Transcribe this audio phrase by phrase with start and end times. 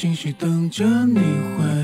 [0.00, 1.79] 信息等着你回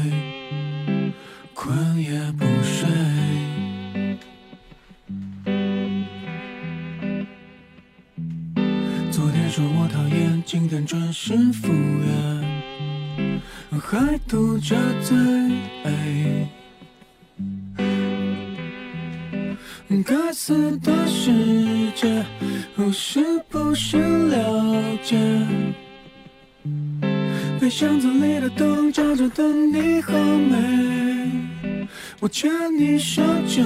[32.27, 33.63] 我牵你手就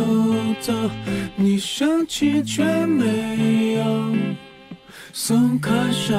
[0.60, 0.70] 走，
[1.34, 4.14] 你生气却没有
[5.14, 6.14] 松开手。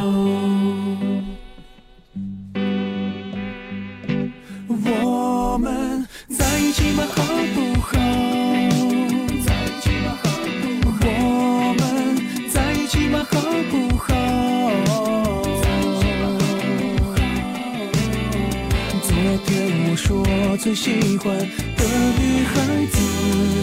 [20.61, 21.83] 最喜欢的
[22.19, 22.99] 女孩子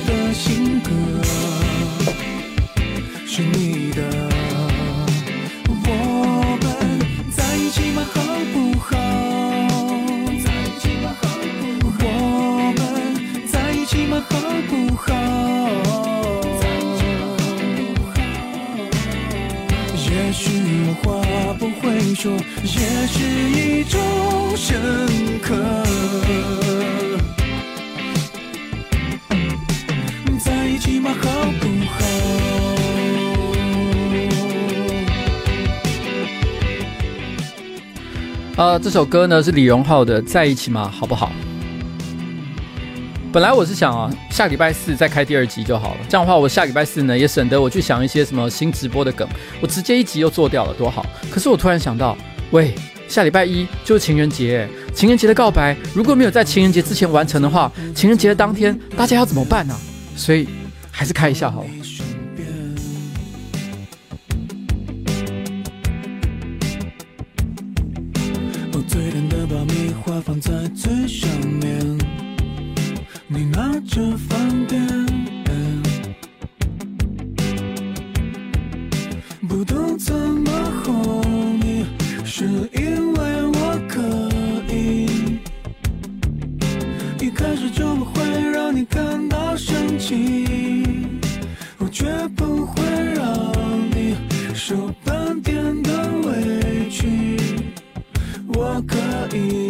[0.05, 0.91] 的性格
[3.25, 3.78] 是你
[22.21, 22.33] 说，
[22.65, 24.01] 也是一种
[24.57, 25.55] 深刻。
[30.41, 31.15] 在一起嘛？
[31.15, 31.31] 好
[31.61, 32.01] 不好？
[38.57, 40.91] 呃，这首歌呢是李荣浩的《在一起嘛？
[40.91, 41.31] 好不好？》
[43.31, 46.01] 本来我是想啊，下礼拜四再开第二集就好了。
[46.09, 49.29] 这样的话，我下礼拜四呢也省得我去想一些什么新直播的梗，
[49.61, 51.05] 我直接一集又做掉了，多好。
[51.31, 52.17] 可是我突然想到，
[52.53, 52.75] 喂，
[53.07, 59.77] 下礼拜一就是情人节，情人节的告白如果没有在情人节之前完成的话，情人节的当天大家要怎么办呢？
[60.17, 60.49] 所以
[60.91, 61.69] 还是开一下好了。
[68.87, 71.58] 最甜的爆米花放在最上面，
[73.91, 74.87] 这饭店，
[79.49, 80.51] 不懂怎么
[80.85, 81.87] 哄你，
[82.23, 82.45] 是
[82.75, 83.99] 因为我可
[84.73, 85.41] 以，
[87.19, 88.23] 一开始就不会
[88.53, 91.09] 让你感到生气，
[91.79, 92.05] 我绝
[92.37, 92.83] 不会
[93.15, 93.53] 让
[93.91, 94.15] 你
[94.55, 97.39] 受半点的委屈。
[98.49, 98.97] 我可
[99.35, 99.68] 以，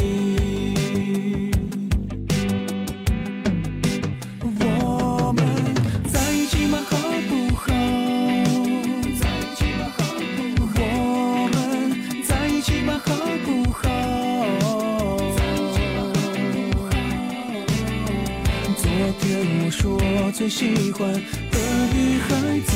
[20.49, 21.59] 喜欢的
[21.93, 22.29] 女孩
[22.61, 22.73] 子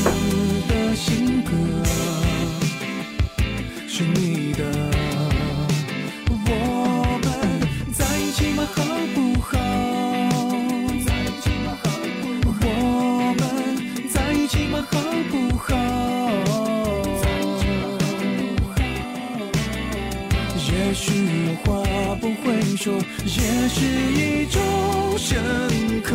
[0.69, 1.51] 的性格
[3.89, 4.63] 是你的。
[6.29, 6.37] 我
[7.23, 7.27] 们
[7.93, 8.69] 在一起吗？
[8.75, 8.85] 好
[9.15, 9.59] 不好？
[10.35, 10.37] 我
[10.87, 11.67] 们在一起吗？
[11.83, 11.89] 好
[12.43, 12.61] 不好？
[14.13, 14.75] 在一起吗？
[14.91, 15.01] 好
[15.31, 15.65] 不好？
[20.69, 21.03] 也许
[21.47, 21.65] 有话
[22.21, 22.93] 不会说，
[23.25, 23.81] 也是
[24.13, 24.61] 一种
[25.17, 26.11] 深刻。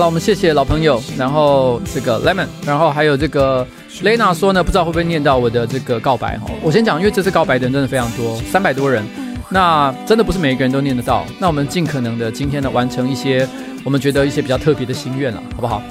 [0.00, 3.66] 好，我们谢谢老朋友，然后这个 Lemon，然后还有这个
[4.02, 6.46] Lena 说呢，不知道会不会念到我的这个告白哈。
[6.62, 9.04] 我先讲，因为这次告白的人真的非常多，三百多人，
[9.50, 11.26] 那真的不是每一个人都念得到。
[11.38, 13.46] 那我们尽可能的今天呢，完成一些
[13.84, 15.82] 我们觉得一些比较特别的心愿了，好不好？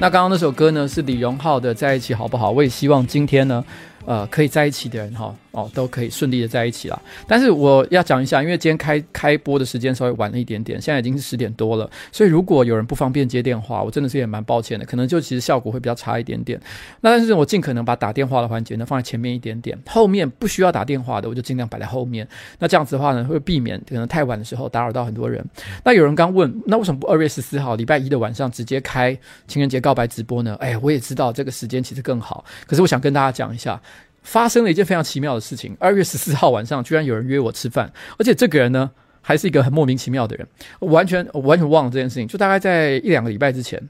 [0.00, 3.64] 那刚刚那首歌呢，是李荣浩的《在一起好不好》，我也希望今天呢，
[4.06, 5.34] 呃，可以在一起的人哈。
[5.54, 7.02] 哦，都可以顺利的在一起了。
[7.28, 16.60] 但是我要讲一下，因为今天开开播的时间稍微晚了一点点，现在已经是十点多了，所以如果有人不方便接电话，我真的是也蛮抱歉的，可能就其实效果会比较差一点点。
[17.02, 22.26] 那但是我尽可能把打电话的环节呢放在前面一点点，后面不需要打电话的我就尽量摆在后面。
[22.58, 25.44] 那这样子的话呢，会避免可能太晚的时候打扰到很多人。
[25.84, 29.16] 那有人刚问，那为什么不二月十四号礼拜一的晚上直接开
[29.46, 30.56] 情人节告白直播呢？
[30.58, 33.80] 哎，我也知道这个时间其实更好，可是我想跟大家讲一下。
[34.24, 35.76] 发生了一件非常奇妙的事情。
[35.78, 38.90] 二月十四号晚上，居然有人约我吃饭，而且这个人呢，
[39.20, 40.44] 还是一个很莫名其妙的人。
[40.80, 42.26] 我完全我完全忘了这件事情。
[42.26, 43.80] 就大概在一两个礼拜之前，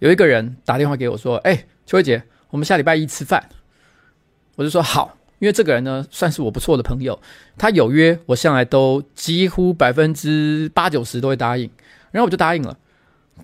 [0.00, 3.48] 有一个人打电话给我说：“哎、秋薇姐，我们下礼拜一吃饭。”
[4.56, 7.18] 我就说好，因为这个人呢算是我不错的朋友，
[7.56, 11.70] 他有约，我向来都几乎百分之八九十都会答应，
[12.10, 12.76] 然后我就答应了。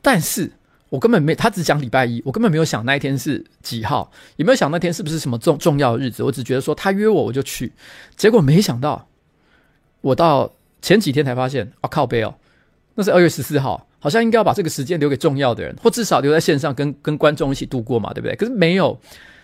[0.02, 0.52] 但是
[0.88, 7.72] 我根本没，他只讲礼拜一，我根本没有想那一天是几号，也没有想那天是不是什么重重要的日子，我只觉得说他约我我就去，
[8.16, 9.08] 结果没想到，
[10.00, 12.34] 我到前几天才发现，啊靠背哦，
[12.94, 13.84] 那是二月十四号。
[14.00, 18.36] 好像应该要把这个时间留给重要的人，或至少留在线上跟跟观众一起度过嘛，对不对？
[18.36, 18.96] 可是没有，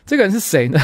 [0.07, 0.79] 这个人是谁呢？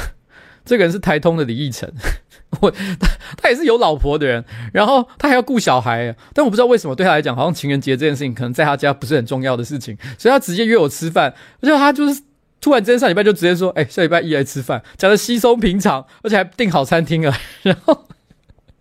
[0.64, 1.90] 这个人是台通的李义成，
[2.60, 12.22] 我他他也是有老婆的人，然后他还要顾小孩，但我不知道为什么对他来讲，好像情人节这件事情可能在他家不是很重要的事情，所以他直接约我吃饭，而且他就是
[12.60, 18.06] 突然之间上礼拜就直接说，哎，下礼拜一来吃饭，讲的稀松平常，而且还订好餐厅了，然后。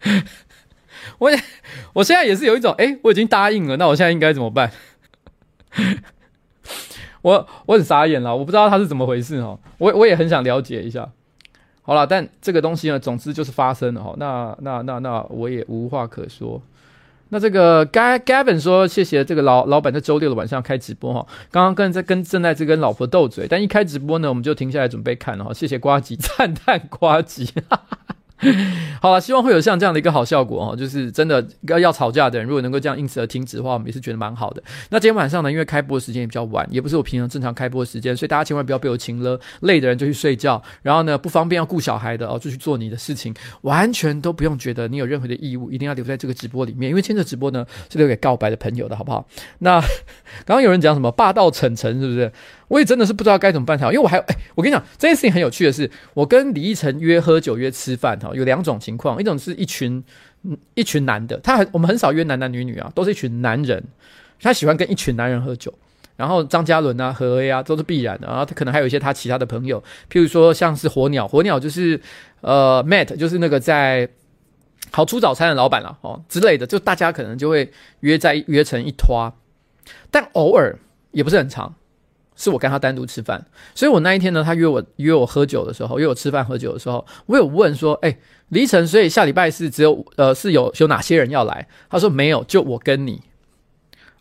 [1.19, 1.37] 我也，
[1.91, 4.71] 我现在也是有一种，哎，我已经答应了，那我现在应该怎么办？
[7.21, 9.59] 我我很傻眼了，我不知道他是怎么回事哦。
[9.77, 11.09] 我我也很想了解一下。
[11.89, 14.13] 好了，但这个东西呢，总之就是发生了哈。
[14.17, 16.61] 那那那那，我也无话可说。
[17.29, 21.25] 那这个盖盖本说，谢谢这个老老板在周六的晚上开直播哈。
[21.49, 25.51] 刚刚跟在跟正在这跟老婆斗嘴，但一开直播呢，我们就停下来准备看哈。
[25.51, 27.45] 谢谢呱吉，赞叹呱吉。
[27.67, 27.97] 哈哈
[29.01, 34.63] 好了，希望会有像这样的一个好效果哦，就是真的要要吵架的人，如果能够这样因此而停止的话，我们也是觉得蛮好的。
[34.89, 49.27] 那今天晚上呢，因为开播时间也比较晚，也不是我平常正常开播时间，所以大家千万不要被我请了，累的人就去睡觉，然后呢不方便要顾小孩的哦，就去做你的事情，完全都不用觉得你有任何的义务，一定要留在这个直播里面，因为今天的直播呢是留给告白的朋友的，好不好？
[49.59, 49.79] 那
[50.45, 52.31] 刚刚有人讲什么霸道逞诚，是不是？
[52.69, 60.01] 我也真的是不知道该怎么办才好，因为我还有哎，我跟你讲，这件事情很有趣的是，我跟李依晨约喝酒约吃饭哈，有两种情况，一种是一群
[60.75, 63.83] 一群男的，他很我们很少约男男女女啊，都是一群男人，
[64.39, 65.73] 他喜欢跟一群男人喝酒，
[66.15, 71.99] 然后张嘉伦啊、何 A 啊都是必然的，然后他可能还有一些他其他的朋友，譬如说像是火鸟，火鸟就是
[72.41, 74.07] 呃 Matt，就是那个在
[74.91, 79.33] 好出早餐的老板了哦之类的，就大家可能就会约在约成一拖，
[80.11, 80.77] 但偶尔
[81.11, 81.73] 也不是很长。
[82.39, 83.45] 是我跟他单独吃饭，
[83.75, 91.67] 所以我那一天呢，他约我约我喝酒的时候，约我吃饭喝酒的时候，我有问说，哎、欸，黎晨，所以下礼拜四只有呃是有有哪些人要来？
[91.89, 93.21] 他说没有，就我跟你。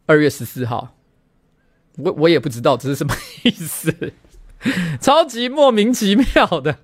[0.07, 0.97] 二月十四号，
[1.99, 3.95] 我我也不知道这是什么意思，
[5.01, 6.79] 超级莫名其妙的。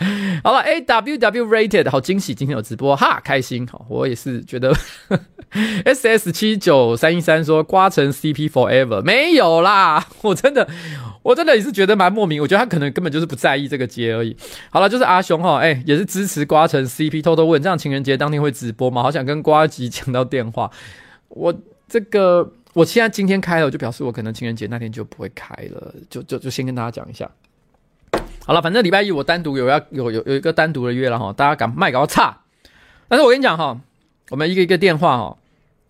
[0.42, 3.66] 好了，A W W Rated 好惊喜，今天有直播哈，开心。
[3.66, 4.74] 好，我也是觉得
[5.84, 10.66] S S 七九三一三说瓜成 C P Forever 没有啦， 我真的
[11.22, 14.34] 我真的也是觉得蛮莫名，我觉得他可能根本就是不在意这个节而已。
[14.70, 19.02] 好了，就是阿雄哈，哎、也是支持瓜成 C P，偷偷问，这样情人节当天会直播吗？
[19.02, 20.70] 好想跟瓜吉抢到电话。
[21.28, 21.54] 我
[21.86, 27.30] 这个我现在今天开了，就表示我可能情人节那天就不会开了，就就就先跟大家讲一下。
[28.46, 32.40] 好了，反正礼拜一我单独有要有有有一个单独的约了哈，大家敢卖搞差。
[33.06, 33.78] 但是我跟你讲哈，
[34.30, 35.36] 我们一个一个电话哈，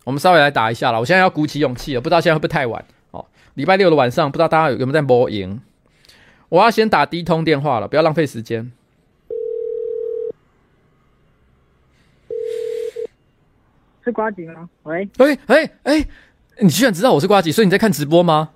[0.04, 1.00] 我们稍微来打一下了。
[1.00, 3.24] 我现在要鼓起勇气了，不知道现在会不会太晚哦。
[3.54, 5.60] 礼拜六的晚上，不知道大家有没有在播赢？
[6.50, 8.72] 我要先打第一通电话了，不要浪费时间。
[14.02, 14.68] 是瓜吉吗？
[14.82, 16.08] 喂，喂，哎哎，
[16.58, 18.50] 你居然知道我是瓜吉，所以你在看直播吗？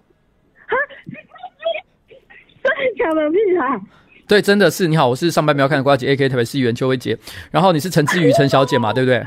[3.04, 3.80] 讲个屁啊！
[4.26, 7.16] 对，真的是你好，我是上班没有看的呱吉 AK 特别是议员邱威杰，
[7.50, 9.18] 然后你是陈志宇陈小姐嘛， 对不对？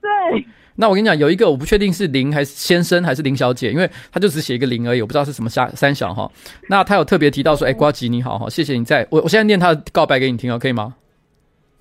[0.00, 0.46] 对。
[0.76, 6.30] 那我跟你讲，有一个我不确定是林还是先生还是林小姐，因为他就只写一个林而已，我不知道是什么三三小哈。
[6.68, 10.94] 那他有特别提到说，哎，瓜吉你好哈，谢谢你在我我现在念他的告白给你听哦，可以吗？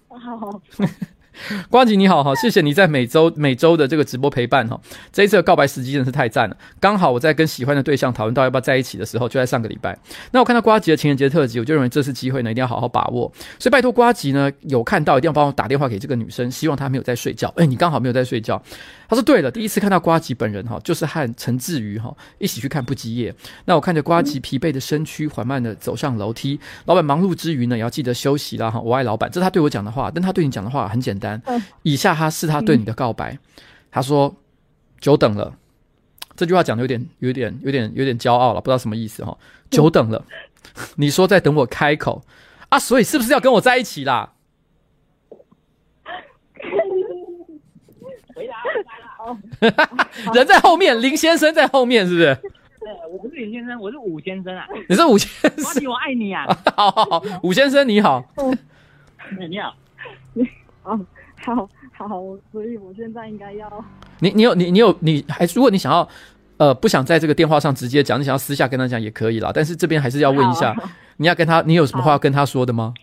[0.10, 0.62] 好
[1.70, 1.86] 瓜。
[1.86, 4.82] 吉你好哈，谢谢你在每周每周的这个直播陪伴哈。
[5.14, 9.96] 这一次的告白时机真是太赞了，刚好我在跟喜欢的对象讨论到要不要在一起的时候，就在上个礼拜。
[10.32, 13.32] 那我看到瓜吉的情人节特辑，我就认为这次机会呢一定要好好把握。
[13.60, 17.54] 所以拜托瓜吉呢有看到一定要帮我打电话给这个女生，希望她没有在睡觉。
[17.58, 18.60] 哎，你刚好没有在睡觉。
[19.08, 23.32] 他说对了，第一次看到瓜吉本人哈，就是和陈志宇哈一起去看不羁夜。
[23.66, 28.80] 那我看着瓜吉疲惫的身躯缓慢的走上楼梯，老板忙碌之余呢，也要记得休息啦哈。
[28.80, 31.25] 我爱老板，这是他对我讲的话，但他对你讲的话很简单。
[31.84, 33.38] 以下他是他对你的告白，
[33.92, 34.36] 他说
[35.00, 35.56] ：“久等了。”
[36.36, 39.38] 这句话讲的有点、有点、有点、有点骄傲了，不知道什么意思哈。
[39.70, 40.26] 久等了，
[40.98, 42.22] 你说在等我开口
[42.70, 42.78] 啊？
[42.78, 44.34] 所以是不是要跟我在一起啦？
[48.36, 52.36] 回答 人在后面，林先生在后面，是不是？
[52.36, 54.68] 对，我不是林先生，我是武先生啊。
[54.90, 56.46] 你是武先生，我爱你啊！
[56.76, 58.24] 好 好好，武先生你好。
[59.50, 59.74] 你好。
[60.34, 60.44] 你，
[60.84, 61.00] 好
[61.54, 61.70] 好
[62.08, 62.08] 好，
[62.52, 63.86] 所以我现在应该要
[64.20, 66.08] 你，你有你，你有你还，如果你想要
[66.58, 69.52] 呃不想在这个电话上直接讲，你想要私下跟他讲也可以啦。
[69.54, 70.76] 但是这边还是要问一下，
[71.18, 72.94] 你要跟他，你有什么话要跟他说的吗？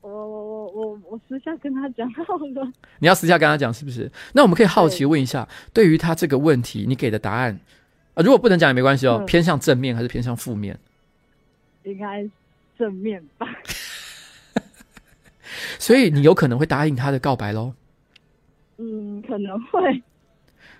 [0.00, 2.72] 我我我我我私下跟他讲好了。
[2.98, 4.10] 你要私下跟他讲是不是？
[4.32, 7.52] 那我们可以好奇问一下，对于他这个问题，你给的答案
[8.14, 10.78] 啊、呃，如果不能讲也没关系哦，偏向正面还是偏向负面？
[11.84, 12.28] 应该
[12.78, 13.46] 正面吧。
[15.78, 17.74] 所以你有可能会答应他的告白喽？
[18.78, 20.02] 嗯，可能会。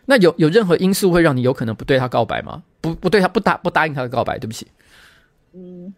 [0.07, 2.63] 那有有任何因素会让你有可能不对他告白吗？
[2.81, 4.39] 不不对他不答不答应他的告白？
[4.39, 4.67] 对不起。
[5.53, 5.95] 嗯，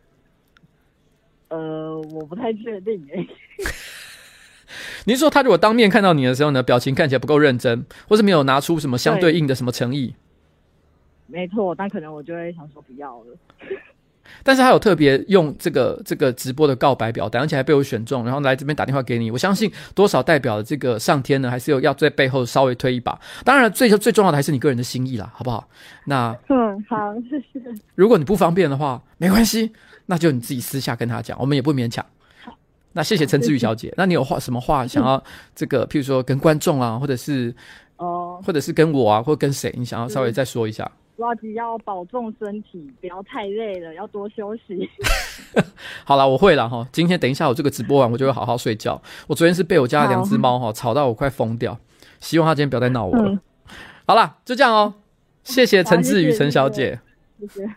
[1.49, 3.29] 呃，我不太确定诶。
[5.05, 10.15] 你说他如果当面看到你的时候呢，表情看起来不够认真，或是没有拿出什么相对应的什么诚意？
[11.27, 13.37] 没错，但可能我就会想说不要了。
[14.43, 19.31] 但是他有特别用这个这个直播的告白表单，而且还被我选中，然后来这边打电话给你。
[19.31, 23.19] 我相信多少代表了这个上天呢，还是有要在背后稍微推一把。
[23.45, 25.69] 当然，最最重要的还是你个人的心意啦，好不好？
[26.07, 27.61] 那嗯，好，谢谢。
[27.95, 29.73] 如果你不方便的话，没关系，
[30.07, 32.05] 那就你自己私下跟他讲，我们也不勉强。
[32.45, 32.53] 好，
[32.93, 33.93] 那谢谢陈志宇小姐。
[33.97, 35.23] 那你有话什么话想要
[35.55, 37.55] 这个，譬如说跟观众啊，或者是
[37.97, 40.91] 哦，或者是跟我啊，或跟谁，你想要稍微再说一下？
[41.21, 44.89] 呱吉要保重身体，不要太累了，要多休息。
[46.05, 46.89] 好了，我会了哈。
[46.91, 49.01] 今天等一下我这个直播完，我就会好好睡觉。
[49.27, 51.79] 我昨天是被我家的两只猫哈吵到我快疯掉，
[52.21, 53.29] 希望他今天不要再闹我了。
[53.29, 53.39] 嗯、
[54.07, 54.95] 好了，就这样哦。
[55.45, 57.01] 谢谢陈志宇陈小姐，
[57.39, 57.69] 谢谢，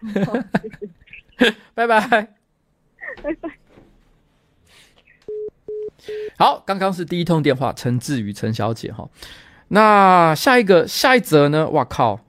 [1.74, 3.50] 拜拜，拜拜。
[6.38, 9.10] 好，刚刚是第一通电话，陈志宇陈小姐哈。
[9.70, 11.70] 那下一个下一则呢？
[11.70, 12.22] 哇靠！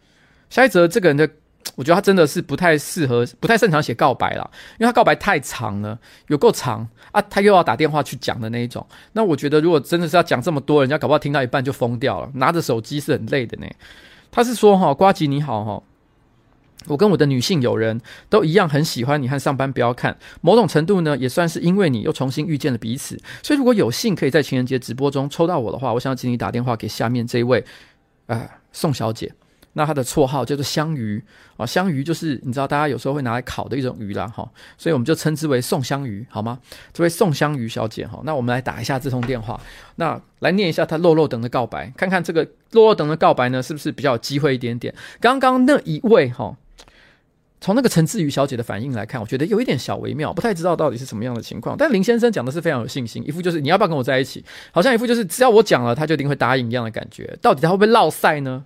[0.51, 1.29] 下一则，这个人的，
[1.77, 4.49] 我觉得他真的是不太适合，不太擅长写告白啦，
[4.79, 5.99] 因为他告白太长了，
[6.29, 8.87] 有够长啊，他又要打电话去讲的那一种。
[9.13, 13.67] 那我觉得，如果真的是要讲这么多，人家搞不好听到一半就疯掉了，拿着手机是很累的呢。
[14.31, 15.83] 他是说哈，呱吉你好哈，
[16.87, 23.19] 我跟我的女性友人都一样很喜欢你和上班不要看，某种程度呢，也算是因为你又重新遇见了彼此。
[23.43, 27.65] 所以如果有幸可以在情人节直播中抽到我的话，我想请你打电话给下面这一位，
[28.27, 29.33] 呃，宋小姐。
[29.75, 31.23] 那他的绰号叫做香鱼
[31.57, 36.59] 啊，香鱼就是你知道大家有时候会拿来烤的一种鱼啦哈，所以我们就称之为宋香鱼好吗？
[36.93, 39.61] 这位宋香鱼小姐哈，那我们来打一下这通电话，
[39.97, 44.95] 那来念一下他落落等的告白，看看这个落落等的告白呢是不是比较有机会一点点？
[45.21, 46.57] 刚刚那一位哈，
[47.61, 51.77] 从那个陈志宇小姐的反应来看，我觉得有一点小微妙，不太知道到底是什么样的情况。
[51.77, 57.37] 但林先生讲的是非常有信心，一副就是你要不要跟我在一起，好像一副就是只要我讲了，他就一定会答应一样的感觉。
[57.43, 58.65] 到底他会不会落赛呢？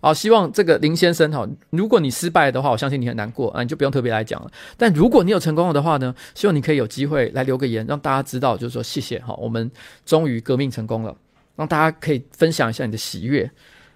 [0.00, 4.50] 好，希望这个林先生哈，如果你失败的话，我相信你很难过啊，你就不用特别来讲了。
[4.76, 9.70] 但如果你有成功了的话呢，希望你可以有机会来留个言，让大家知道，就是说谢谢哈，我们
[10.06, 11.16] 终于革命成功了，
[11.56, 13.50] 让大家可以分享一下你的喜悦。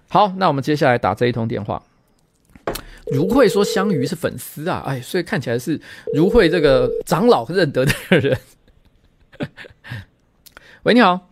[0.09, 1.81] 好，那我们接下来打这一通电话。
[3.11, 5.79] 如慧说香鱼是粉丝啊，哎，所以看起来是
[6.13, 8.37] 如慧这个长老认得的人。
[10.83, 11.29] 喂，你好。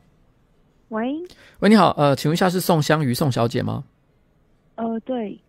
[0.90, 1.13] 喂，
[1.60, 3.84] 喂，你好，呃，请问一下是宋香鱼宋小姐吗？
[4.75, 5.40] 呃，对，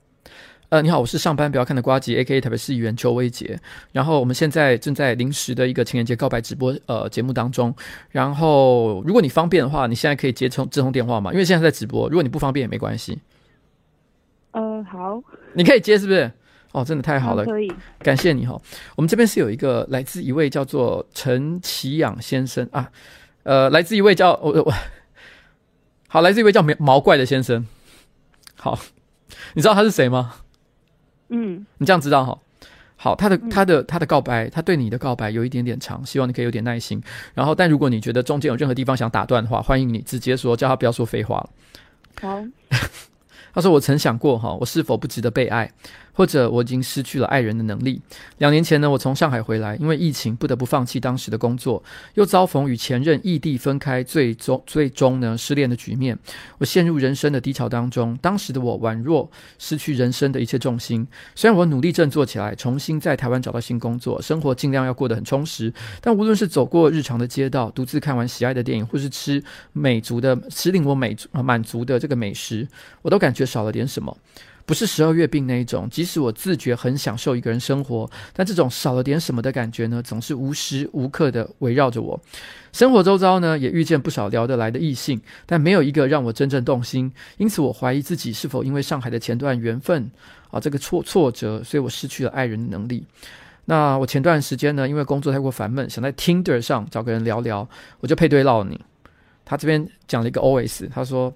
[0.69, 2.41] 呃，你好，我是上班不要看的瓜吉，A.K.A.
[2.41, 3.59] 台北市议员邱威杰。
[3.93, 7.75] 然后我们现在正在临时的一个情人节告白直播呃节目当中。
[8.11, 11.33] 然后如果你方便的话，你现在可以接通这通电话吗？
[11.33, 13.19] 因为现在在直播，如果你不方便也没关系。
[14.53, 15.23] 呃，好，
[15.55, 16.31] 你可以接是不是？
[16.73, 18.59] 哦，真的太好了，可以，感谢你哈。
[18.97, 22.91] 我们这边是有一个来自一位叫做陈启养先生啊，
[23.43, 24.73] 呃，来自一位叫我我、哦哦，
[26.09, 27.67] 好，来自一位叫毛毛怪的先生，
[28.57, 28.79] 好。
[29.55, 30.35] 你知道他是谁吗？
[31.29, 32.39] 嗯，你这样知道哈。
[32.97, 37.03] 好，他的他的他的告白，他对你的告白有一点点长，希望你可以有点耐心。
[37.35, 41.51] 然后，但如果你觉得中间有任何地方想打断的话，欢迎你直接说，叫他不要说废话了。
[42.21, 42.43] 好。
[43.55, 45.71] 他说：“我曾想过，哈，我是否不值得被爱，
[46.13, 48.01] 或者我已经失去了爱人的能力。
[48.39, 51.83] 两年前呢，我从上海回来，因为疫情不得不放弃当时的工作，
[52.15, 56.19] 又遭逢与前任异地分开，最终最终呢失恋的局面。
[56.59, 58.19] 我陷入人生的低潮当中。
[58.23, 61.07] 当时的我宛若失去人生的一切重心。
[61.35, 69.43] 虽然我努力振作起来，重新在台湾找到新工作，生活尽量要过得很充实，但无论是走过日常的街道，独自看完喜爱的电影，或是吃
[69.73, 72.67] 美足的吃令我美满足的这个美食，
[73.03, 74.17] 我都感觉。”少了点什么，
[74.65, 75.89] 不是十二月病那一种。
[75.91, 82.21] 即使我自觉很享受一个人生活，但这种少了点什么的感觉呢，总是无时无刻的围绕着我。
[82.73, 87.13] 生活周遭呢，也遇见不少聊得来的异性，但没有一个让我真正动心。
[87.37, 90.11] 因此，我怀疑自己是否因为上海的前段缘分
[90.51, 93.05] 啊，这个挫挫折，所以我失去了爱人的能力。
[93.65, 97.69] 那我前段时间呢，因为工作太过烦闷，想在 Tinder 上找个人聊聊，
[98.01, 98.81] 我就配对到你。
[99.45, 101.33] 他这边讲了一个 OS，他说。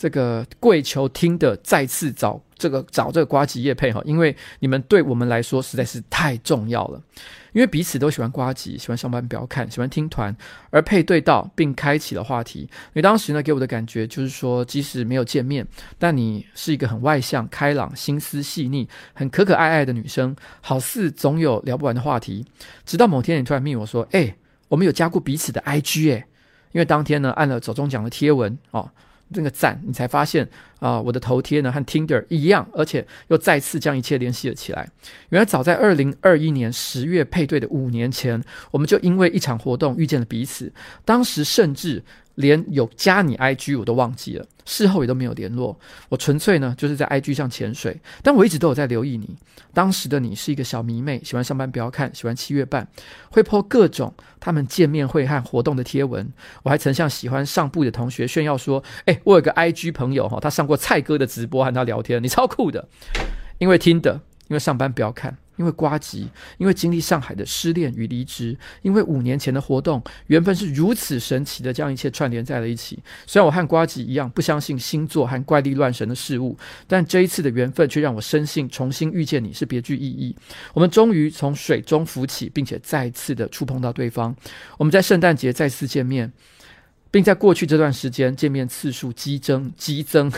[0.00, 7.02] 这个跪求听的再次找这个找这个瓜吉业配哈，因为你们对我们来说实在是太重要了。
[7.52, 10.36] 因为彼此都喜欢瓜吉，喜欢上班不要看，喜欢听团，
[10.70, 12.60] 而配对到并开启了话题。
[12.60, 15.66] 因为当时呢，给我的感觉就是说，即使没有见面，
[15.98, 22.46] 但你是一个很外向、开朗、心思细腻、很可可爱爱的女生，好似总有聊不完的话题。
[22.84, 24.36] 直到某天，你突然密我说：“哎，
[24.68, 26.26] 我们有加过彼此的 IG 哎。”
[26.70, 28.88] 因为当天呢，按了走中奖的贴文哦。
[29.30, 34.88] 那个赞，你才发现啊、我的头贴呢和 Tinder 一样，而且又再次将一切联系了起来。
[35.30, 40.72] 原来早在二零二一年十月配对的五年前，我们就因为一场活动遇见了彼此，
[41.04, 42.02] 当时甚至。
[42.40, 45.78] 连有加你 IG 我都忘记了，事后也都没有联络。
[46.08, 49.36] 我纯粹呢就是在 IG 上潜水，但我一直都有在留意你。
[49.72, 52.88] 当时的你是一个小迷妹，喜欢上班不要看，喜欢七月半，
[53.30, 56.28] 会 po 各种他们见面会和活动的贴文。
[56.64, 62.88] 我还曾向喜欢上部的同学炫耀说：“哎，我有个 IG 朋友哈，他上过蔡哥的直播，和他聊天，你超酷的。”
[63.58, 65.36] 因为听的，因为上班不要看。
[65.60, 66.26] 因为瓜吉，
[66.56, 72.98] 因为经历上海的失恋与离职，因为五年前的活动，缘分是如此神奇的将一切串联在了一起。
[73.26, 76.56] 虽然我和瓜吉一样不相信星座和怪力乱神的事物，
[76.88, 80.34] 但这一次的缘分却让我深信重新遇见你是别具意义。
[80.72, 84.34] 我们终于从水中浮起，并且再次的触碰到对方。
[84.78, 86.32] 我们在圣诞节再次见面，
[87.10, 90.32] 并在过去这段时间见面次数激增，激增。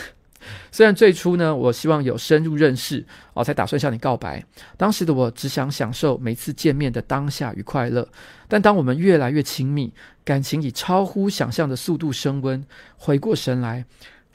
[0.71, 4.43] 虽然最初呢，我希望有深入认识哦，才打算向你告白。
[4.77, 8.07] 当时的我只想享受每次见面的当下与快乐。
[8.47, 12.63] 但当我们越来越亲密，感情以超乎想象的速度升温，
[12.97, 13.85] 回过神来，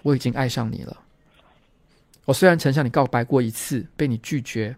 [0.03, 0.97] 我已经爱上你了。
[2.25, 4.77] 我虽然曾向你告白过一次，被你拒绝，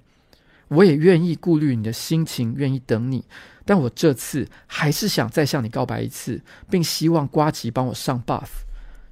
[0.69, 3.25] 我也愿意顾虑你的心情，愿意等你。
[3.65, 8.49] 但我这次还是想再向你告白一次，并希望瓜吉帮我上 buff。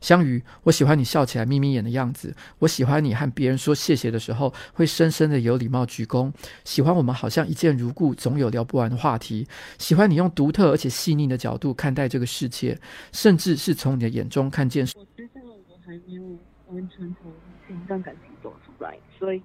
[0.01, 2.35] 香鱼，我喜欢你笑起来眯眯眼的样子。
[2.61, 6.33] 我喜欢你和别人说谢谢的时候会深深的有礼貌鞠躬。
[6.65, 9.47] 喜欢我们好像一见如故，总有聊不完的话题。
[9.79, 12.79] 喜欢你用独特而且细腻的角度看待这个世界，
[13.13, 14.87] 甚至是从你的眼中看见。
[14.97, 16.23] 我觉得我还没有
[16.69, 17.33] 完全从
[17.69, 19.43] 这段感情走出来，所以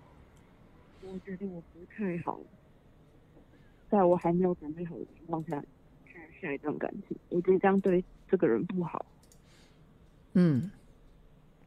[1.02, 2.40] 我觉得我不太好，
[3.90, 5.60] 在我还没有准备好的情况下
[6.06, 9.04] 去下一段感情，我觉得这样对这个人不好。
[10.34, 10.72] 嗯，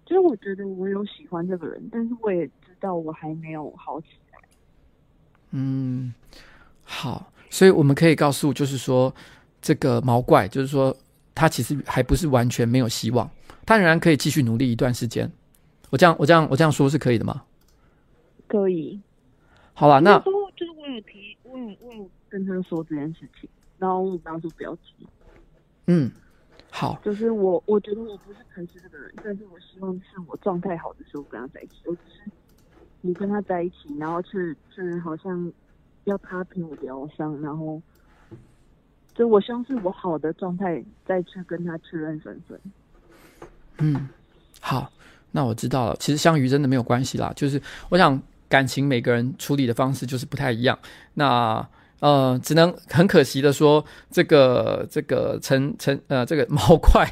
[0.05, 4.39] 就是我觉得我有喜欢这个人，但是我也知道我还没有好起来。
[5.53, 6.13] 嗯，
[6.83, 9.15] 好，所以我们可以告诉，就是说
[9.63, 10.97] 这个毛怪，就是说
[11.35, 13.31] 他其实还不是完全没有希望，
[13.65, 15.31] 他仍然可以继续努力一段时间。
[15.91, 17.45] 我这样，我这样，我这样说是可以的吗？
[18.49, 19.01] 可以。
[19.75, 23.49] 好了，那就是我有提，我有我有跟他说这件事情，
[23.79, 25.07] 然后我当时不要急。
[25.87, 26.11] 嗯。
[26.71, 32.31] 好，就是我，我觉得我不是诚实这个人，但是我希望是我状态好的时候跟他在一起，我只是
[33.01, 35.51] 你跟他在一起，然后却却好像
[36.05, 37.81] 要他陪我疗伤，然后
[39.15, 42.61] 就我希望是我好的状态再去跟他确认身份。
[43.79, 44.09] 嗯，
[44.61, 44.93] 好，
[45.31, 45.97] 那我知道了。
[45.99, 50.79] 其实香鱼真的没有关系啦，就是我想感情每个人处理的方式就是不太一样。
[51.15, 51.67] 那。
[52.01, 57.11] 呃，只能很可惜的说，这个这个陈陈呃，这个 毛怪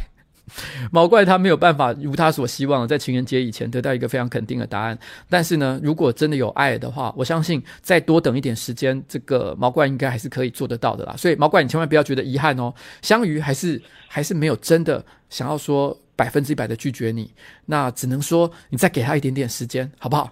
[0.92, 4.96] 毛怪他没有办法如他所希望在情人节以前得到一个非常肯定的答案。
[5.30, 11.16] 但是呢，如果真的有爱的话，我相信再多等一点时间，这个毛怪应该还是可以做得到的啦。
[11.16, 12.72] 所以毛怪，你千万不要觉得遗憾哦。
[13.00, 17.32] 香鱼还是还是没有真的想要说百分之一百的拒绝你，
[17.64, 20.30] 那只能说你再给他一点点时间，好不好？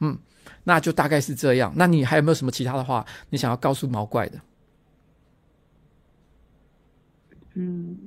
[0.00, 0.18] 嗯。
[0.64, 1.72] 那就大概是这样。
[1.76, 4.38] 那你还有没有什么其他的话你想要告诉毛怪的？
[7.54, 7.98] 嗯，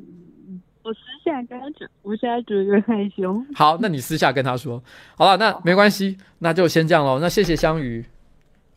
[0.83, 3.43] 我私下跟他讲，我现在觉得害羞。
[3.53, 4.81] 好，那你私下跟他说。
[5.17, 7.19] 好了，那没关系，那就先这样喽。
[7.19, 8.05] 那谢谢香鱼，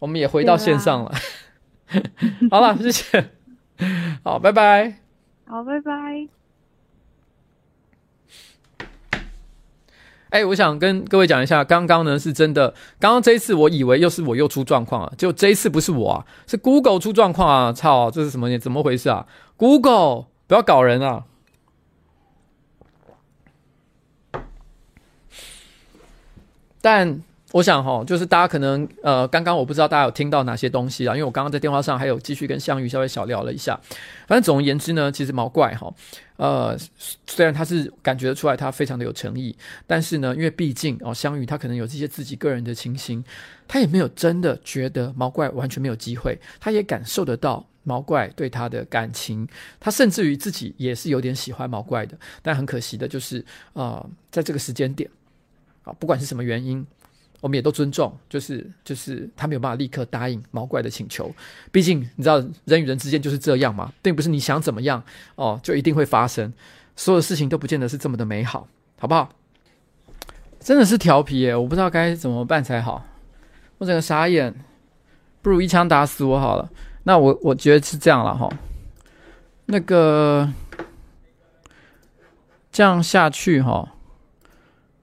[0.01, 1.11] 我们也回到线上了。
[1.11, 1.19] 啊、
[2.51, 3.31] 好了，谢谢。
[4.25, 4.99] 好，拜拜。
[5.45, 6.46] 好，拜拜。
[10.31, 17.73] 哎，我想跟各位讲一下，刚刚呢是真的，刚刚这一次我以为又是我又出状况了，就这一次不是我啊，是 Google 出状况啊！
[17.73, 18.59] 操，这是什么？
[18.59, 21.25] 怎么回事啊？Google 不要搞人啊！
[26.81, 27.23] 但。
[27.57, 33.81] 我想哈，就是大家可能呃，刚刚我不知道大家有听到哪些东西啊，因为我刚刚在电话上还有继续跟香鱼稍微小聊了一下。
[34.27, 35.91] 反正总而言之呢，其实毛怪哈，
[36.37, 36.77] 呃，
[37.27, 43.25] 虽然他是感觉得出来他非常的有诚意，但是呢，因为毕竟哦，香鱼他可能有这些自己个人的情形，
[43.67, 49.49] 他也没有真的觉得毛怪完全没有机会，他也感受得到毛怪对他的感情，
[49.81, 53.39] 他甚至于自己也是有点喜欢毛怪的，但很可惜的就是
[53.73, 55.09] 啊、呃，在这个时间点
[55.85, 56.87] 啊，不管是什么原因。
[57.41, 61.33] 我们也都尊重，就是就是他没有办法立刻答应毛怪的请求，
[61.71, 65.03] 毕竟你知道人与人之间就是这样嘛，并不是你想怎么样
[65.35, 66.53] 哦就一定会发生，
[66.97, 68.67] 所有事情都不见得是这么的美好，
[68.99, 69.29] 好不好？
[70.59, 73.07] 真的是调皮耶，我不知道该怎么办才好，
[73.79, 74.53] 我整个傻眼，
[75.43, 76.69] 不如一枪打死我好了。
[77.05, 78.49] 那我我觉得是这样了哈，
[79.67, 80.51] 那个
[82.73, 83.95] 这样下去哈，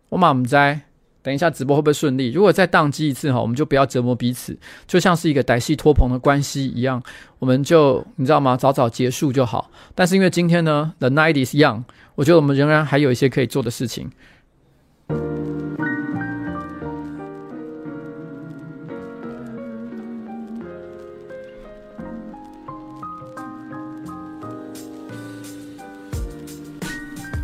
[0.09, 0.81] 我马唔知。
[1.23, 2.31] 等一下，直播会不会顺利？
[2.31, 4.55] 如果再宕机一次哈，我们就不要折磨彼此，
[4.85, 7.01] 就像是一个歹戏拖棚的关系一样，
[7.39, 8.57] 我们就你知道吗？
[8.57, 9.71] 早早结束就好。
[9.95, 11.83] 但是因为今天呢，The night is young，
[12.15, 14.11] 我觉得我们仍然还有一些可以做的事情。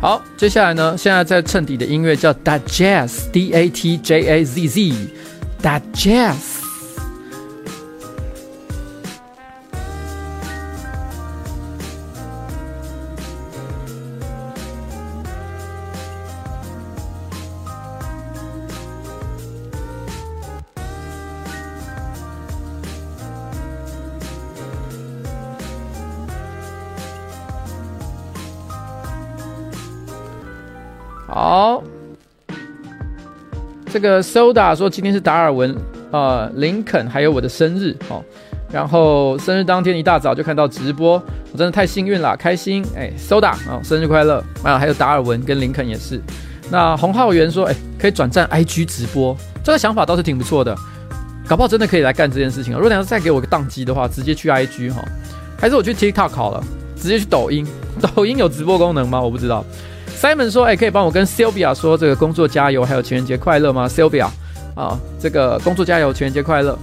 [0.00, 5.82] 好，接下来呢，现在在衬底的音乐叫 Dat Jazz，D A T J A Z Z，Dat
[34.00, 35.76] 这个 Soda 说今天是达尔文、
[36.10, 38.24] 呃林肯还有我的生日哦，
[38.72, 46.18] 然后生日当天一大早就看到直播，我真的太幸运了，开心哎，Soda 啊、生日快乐啊，还有达尔文跟林肯也是。
[46.70, 50.74] 那洪浩源说，哎，可以转战 IG 直播，这个想法倒是挺不错的，
[51.46, 52.76] 搞不好真的可以来干这件事情啊。
[52.76, 55.04] 如果你要再给我个宕机的话，直接去 IG 哈、哦，
[55.58, 56.64] 还是我去 TikTok 好了，
[56.96, 57.66] 直接去抖音，
[58.16, 59.20] 抖音有直播功能吗？
[59.20, 59.62] 我不知道。
[60.20, 64.28] Simon 说：“哎、可以帮我跟 Sylvia 说这个工作加油，还有情人节快乐吗？Sylvia
[64.74, 66.78] 啊，这个工作加油，情人节快乐。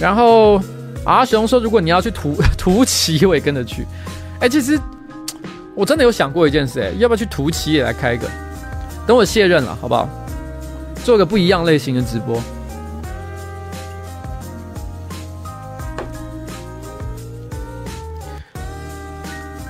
[0.00, 0.60] 然后
[1.04, 3.86] 阿雄说，如果你要去图图奇，我也跟着去。
[4.40, 4.76] 哎、其实
[5.76, 8.28] 我真的有想过一件事、欸，哎，要不要去图奇也来开一个？
[9.06, 10.08] 等我卸任了，好不好？
[11.04, 12.42] 做个不一样类型的直播。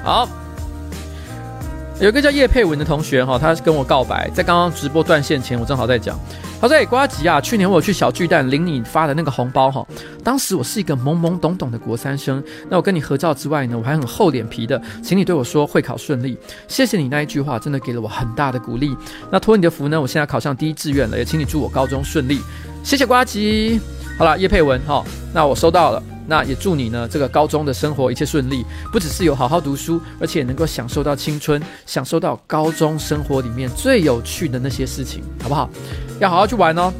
[0.02, 0.26] 好。”
[2.00, 6.16] 有一个叫叶佩文的同学哈，他跟我告白，在刚刚直播断线前，我正好在讲。
[6.60, 9.84] 他说：“哎，呱吉啊，去年我去小巨蛋领你发的那个红包哈，
[10.22, 12.42] 当时我是一个懵懵懂懂的国三生。
[12.68, 16.38] 那我跟你合照之外呢，我还很厚脸皮的，请你对我说会考顺利。
[16.68, 18.96] 谢谢你那一句话，真的给了我很大的鼓励。
[19.28, 22.40] 那托你的福呢，我现在考上第一志愿了，也请你祝我高中顺利。
[22.84, 23.80] 谢谢瓜吉。
[24.16, 26.00] 好了，叶佩文哈，那我收到了。”
[26.30, 28.62] 那也祝你呢，这个高中的生活一切顺利，
[28.92, 35.70] 不只是有好好读书，而且能够享受到青春，享受到高中生活里面最有趣的那些事情，好不好？
[36.20, 36.92] 要好好去玩哦。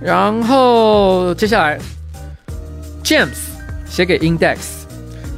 [0.00, 1.78] 然后接下来
[3.04, 3.38] ，James
[3.88, 4.58] 写给 Index，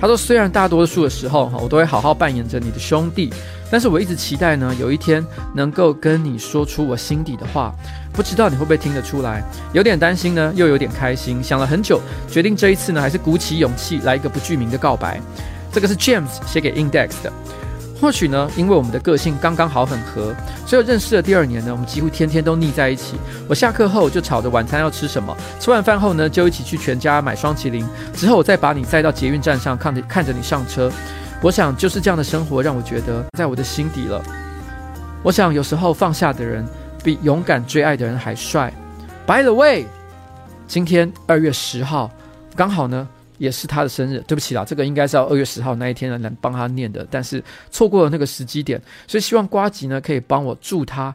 [0.01, 3.31] 他说：“虽然大多数的时候哈，我都会好好扮演着你的兄弟，
[3.71, 5.23] 但是我一直期待呢，有一天
[5.55, 7.75] 能够跟你说出我心底的话。”
[8.21, 11.43] 不知道你会不会听得出来，有点担心呢，又有点开心。
[11.43, 15.19] 想了很久，决定这一次呢，还是鼓起勇气来一个不具名的告白。
[15.73, 17.33] 这个是 James 写给 Index 的。
[17.99, 20.35] 或许呢，因为我们的个性刚刚好很合，
[20.67, 23.15] 所以认识的第二年呢，我们几乎天天都腻在一起。
[23.49, 27.89] 我下课后就吵着晚餐要吃什么，吃完饭后呢，就一起去全家买双淇淋。
[28.13, 30.93] 之后我再把你载到捷运站上，看着看着你上车。
[31.41, 34.23] 我想就是这样的生活，让我觉得在我的心底了。
[35.23, 36.63] 我想有时候放下的人。
[37.03, 38.73] 比勇敢追爱的人还帅。
[39.27, 39.87] By the way，
[40.67, 42.11] 今天二月十号，
[42.55, 43.09] 刚好呢
[43.39, 44.23] 也是他的生日。
[44.27, 51.15] 对不起啦，这个应该是要二月十号那一天来帮他念的，但是错过了那个时机点，所以希望瓜吉呢可以帮我祝他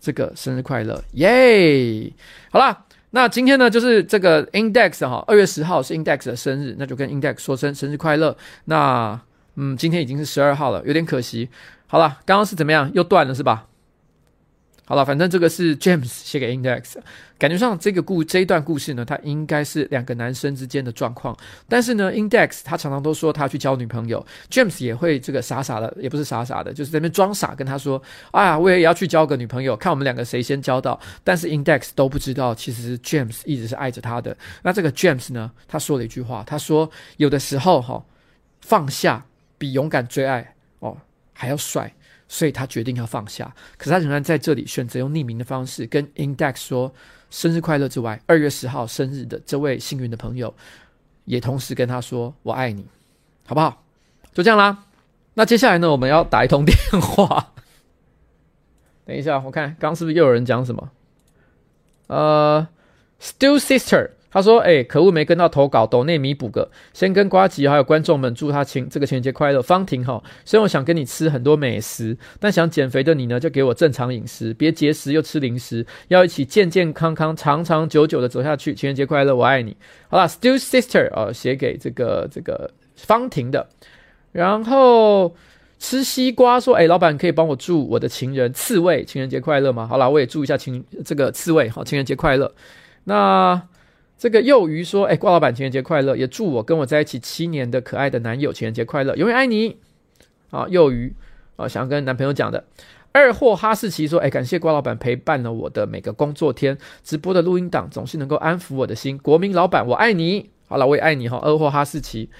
[0.00, 2.12] 这个生日快乐，耶、
[2.50, 8.36] 好啦，那今天呢就是这个 Index 哈，二月十号是 Index 的生日，那就跟 Index 说声生日快乐。
[8.66, 9.18] 那
[9.56, 11.48] 嗯，今天已经是十二号了，有点可惜。
[11.86, 12.90] 好了，刚刚是怎么样？
[12.92, 13.66] 又断了是吧？
[14.86, 16.96] 好了，反正这个是 James 写给 Index，
[17.38, 21.34] 感觉上这个故这一段故事呢，它应该是两个男生之间的状况。
[21.66, 34.36] 但是呢，Index 他常常都说他去交女朋友，James 也会这个傻傻的，也不是傻傻的，就是在那边装傻跟他说：“啊，我也要去交个女朋友，看我们两个谁先交到。”但是 Index 都不知道，其实 James 一直是爱着他的。
[34.62, 38.04] 那这个 James 呢，他说了一句话，他说：“有的时候哈、哦，
[38.60, 39.24] 放下
[39.56, 40.98] 比勇敢追爱哦
[41.32, 41.90] 还要帅。”
[42.34, 46.92] 所以他决定要放下，可是他仍然在这里选择用匿名的方式跟 Index 说
[47.30, 50.52] 生日快乐之外，二月十号生日的这位幸运的朋友，
[51.26, 52.84] 也同时跟他说我爱你，
[53.46, 53.84] 好不好？
[54.32, 54.86] 就这样啦。
[55.34, 57.52] 那接下来呢，我们要打一通电话。
[59.06, 60.90] 等一下，我看刚刚是不是又有人讲什么？
[62.08, 62.66] 呃
[63.20, 64.10] ，Still Sister。
[64.34, 66.68] 他说：“哎、可恶，没跟到投稿，抖内弥补个。
[66.92, 69.62] 先跟瓜吉还有观众们祝他情这个情人节快乐。
[69.62, 78.74] 方婷哈，虽然我想跟你吃很多美食，但想减肥的你呢，就给我正常饮食，别节食又吃零食，要一起健健康康、长长久久的走下去。
[78.74, 79.76] 情人节快乐，我爱你。
[80.08, 83.68] 好啦，Still Sister 哦，写给这个这个方婷的。
[84.32, 85.36] 然后
[85.78, 89.86] 吃西瓜说：哎、老板可以帮我祝我的情人刺猬情人节快乐吗？
[89.86, 92.52] 好啦，我也祝一下情这个刺猬好情人节快乐。
[93.04, 93.62] 那。”
[94.24, 96.16] 这个幼鱼说：“哎，瓜老板，情人节快乐！
[96.16, 99.76] 也祝我跟我在一起七年的可爱的男友情人节快乐，永远爱你。”
[100.48, 101.14] 啊，幼鱼
[101.56, 102.64] 啊，想要跟男朋友讲的。
[103.12, 109.18] 二货哈士奇说：“哎，感谢瓜老板陪伴了我的每个工作天，直播的录音档总是能够安抚我的心。
[109.18, 110.48] 国民老板，我爱你。
[110.68, 112.30] 好了，我也爱你哈。”二货哈士奇。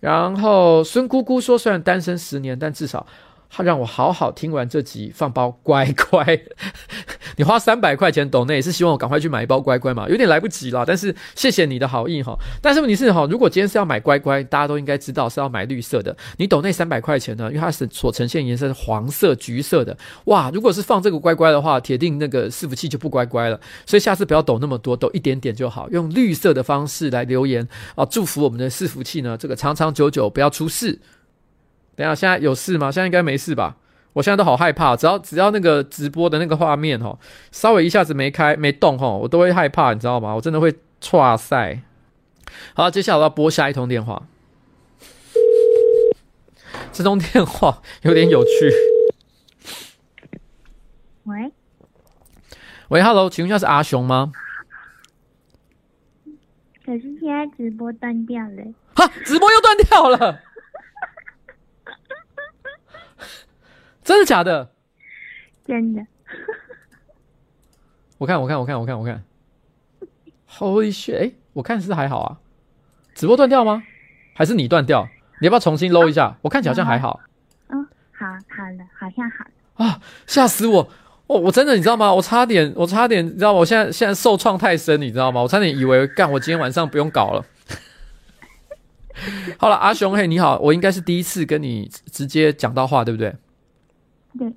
[0.00, 3.06] 然后孙姑姑说：“虽然单身十年，但至少……”
[3.50, 6.40] 他让我好好听完这集，放包乖乖。
[7.36, 10.08] 你花三百块钱抖内，是希望我赶快去买一包乖乖嘛？
[10.08, 12.36] 有点来不及了，但是谢谢你的好意哈。
[12.62, 16.16] 但是问题是哈，如果今天是要买乖乖，大家都应该知道是要买绿色的。
[16.36, 19.96] 你抖那三百块钱呢，因为它是所呈现颜色是黄色、橘色的。
[20.26, 23.58] 哇，如果是放这个乖乖的话，铁定那个伺服器就不乖乖了。
[23.86, 31.00] 所以下次不要抖那么多，抖一点点就好，用绿色的方式来留言啊，祝福我们的伺服器呢，这个长长久久不要出事。
[31.96, 32.90] 等下，现在有事吗？
[32.90, 33.76] 现在应该没事吧？
[34.12, 37.16] 我现在都好害怕，只要只要那个直播的那个画面哈，
[37.52, 40.34] 稍微一下子没开没动哈，我都会害怕，你知道吗？
[40.34, 41.82] 我真的会剉赛。
[42.74, 44.22] 好，接下来我要拨下一通电话。
[46.92, 48.72] 这通电话 有点有趣。
[51.24, 51.52] 喂，
[52.88, 54.32] 喂，Hello，请问一下是阿雄吗？
[56.84, 58.64] 可是现在直播断掉了。
[58.94, 60.40] 哈，直播又断掉了。
[64.02, 64.70] 真的假的？
[65.66, 66.04] 真的。
[68.18, 69.22] 我看，我看，我看，我看，我看。
[70.48, 71.18] Holy shit！
[71.18, 72.38] 哎，我看是还好啊。
[73.14, 73.82] 直播断掉吗？
[74.34, 75.08] 还是你断掉？
[75.40, 76.28] 你要不要重新搂一下？
[76.28, 77.20] 哦、我看起来好像还好。
[77.68, 79.44] 嗯、哦，好好了，好像好。
[79.84, 80.00] 啊！
[80.26, 80.88] 吓死我！
[81.26, 82.12] 哦，我真的，你知道吗？
[82.12, 83.60] 我差点，我差点，你知道吗？
[83.60, 85.40] 我现在现在受创太深，你知道吗？
[85.40, 87.44] 我差点以为干，我今天晚上不用搞了。
[89.58, 93.34] 好了，阿雄，嘿，你好，我应该是第一次跟你直接讲到话，对不对？
[94.38, 94.52] 对，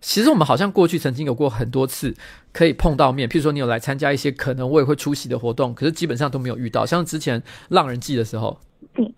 [0.00, 2.14] 其实我们好像过去曾经有过很多次
[2.52, 6.84] 可以碰到面，譬如说你有来参加一些可能我也会出席的活动，可是基本上都没有遇到。
[6.84, 8.58] 像之前浪人记的时候，
[8.94, 9.14] 对，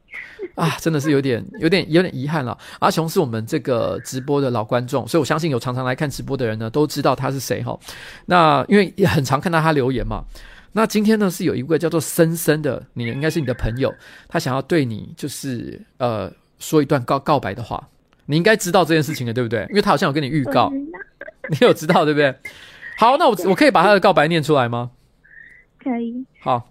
[0.54, 2.56] 啊，真的是有点、有点、有点遗憾了。
[2.80, 7.78] 阿雄是我们这个直播的老观众，所以我相信有常常来看直播的人呢，都知道他是谁哈。
[8.26, 10.24] 那因为也很常看到他留言嘛。
[10.72, 13.92] 那今天呢，是有一位叫做森森的，你应该是你的朋友，
[14.28, 17.88] 他想要对你就是呃说一段告告白的话。
[18.30, 19.66] 你应该知道这件事情的，对不对？
[19.70, 20.70] 因为他好像有跟你预告，
[21.50, 22.34] 你有知道对不对？
[22.98, 24.90] 好，那我我可以把他的告白念出来吗？
[25.82, 26.26] 可以。
[26.42, 26.70] 好，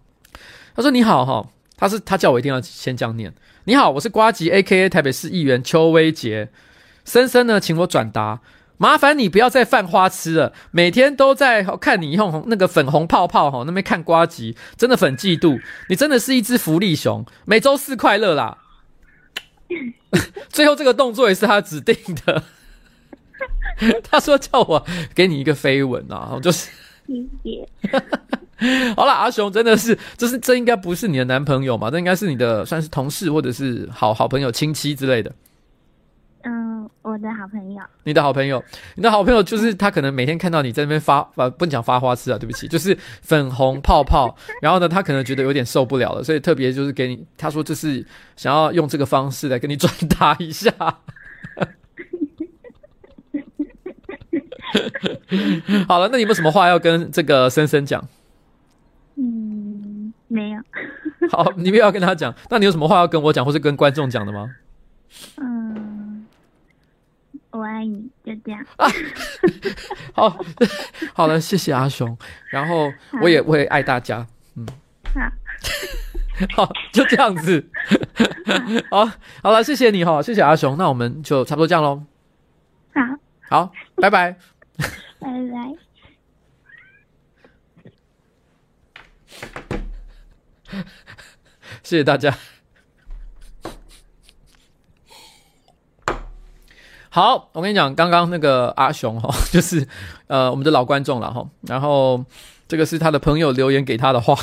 [0.75, 3.33] 他说：“你好，哈，他是他叫我一定要先这样念。
[3.63, 6.49] 你好，我是瓜吉 A.K.A 台北市议员邱威杰。
[7.03, 8.41] 森森呢，请我转达，
[8.77, 10.53] 麻烦你不要再犯花痴了。
[10.71, 15.59] 每天都在看你用那个粉红泡泡哈那边看瓜吉，真的很嫉妒。
[15.89, 17.25] 你真的是一只福利熊。
[17.45, 18.57] 每周四快乐啦。”
[20.49, 22.43] 最后这个动作也是他指定的。
[24.03, 26.69] 他说叫我给你一个飞吻啊，我就是。
[28.95, 31.89] 好了，阿雄真的是，这是这应该不是你的男朋友嘛？
[31.91, 35.31] 这应该是你的算是同事或者是好好朋友、亲戚之类的。
[36.87, 38.63] 嗯，我的好朋友，你的好朋友，
[38.95, 50.71] 你的好朋友就是他，可能每天看到你在那边发，呃，不讲发花痴啊，对不起，就是粉红泡泡，然后呢，他可能觉得有点受不了了，所以特别就是给你，他说就是想要用这个方式来跟你转达一下。
[55.87, 58.05] 好了，那你有没有什么话要跟这个森森讲？
[59.15, 60.61] 嗯，没有。
[61.31, 64.55] 好，你不要跟他讲，那你有什么话要跟我讲，或是跟观众讲的吗？
[65.37, 65.86] 嗯。
[67.57, 68.63] 我爱你，就这样。
[68.77, 68.87] 啊，
[70.13, 70.45] 好，
[71.13, 72.15] 好了，谢谢阿雄。
[72.51, 72.91] 然后
[73.21, 74.25] 我也会爱大家。
[74.55, 74.65] 嗯，
[75.13, 75.31] 好，
[76.65, 77.69] 好，就这样子。
[78.91, 79.05] 好，
[79.41, 80.77] 好了，谢谢你哈，谢谢阿雄。
[80.77, 82.03] 那我们就差不多这样喽。
[82.93, 83.01] 好，
[83.49, 84.37] 好，拜拜，
[85.19, 85.75] 拜拜。
[91.81, 92.37] 谢谢大家。
[97.17, 99.87] 好，我跟你讲，刚刚那个阿雄哈， 就是
[100.27, 101.43] 呃我们的老观众了哈。
[101.61, 102.23] 然后
[102.67, 104.37] 这个是他的朋友留言给他的话。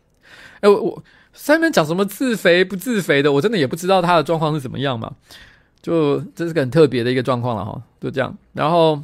[0.60, 5.12] 哎，我我上面讲什么自肥不自肥的，我真的也不知道他的状况是怎么样嘛。
[5.82, 8.34] 就这是个很特别的一个状况了哈，就这样。
[8.54, 9.02] 然后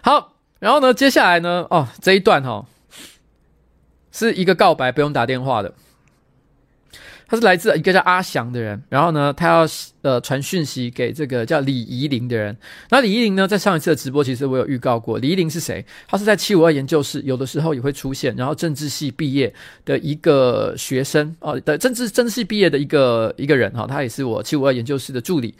[0.00, 2.64] 好，然后呢，接下来呢，哦，这一段哈、
[4.10, 5.74] 是一个告白，不用打电话的。
[7.30, 9.66] 他是来自一个叫阿翔的人，然后呢，他要
[10.00, 12.56] 呃传讯息给这个叫李怡玲的人。
[12.88, 15.84] 那李怡玲呢，在上一次的直播，其实我有预告过，李怡玲是谁？
[16.08, 19.52] 他是在七五二研究室，有的时候也会出现，然后政治系毕业
[19.84, 25.54] 的一个学生哦，的政治政治系毕业的一个一个人哈、他也是我七五二研究室的助理。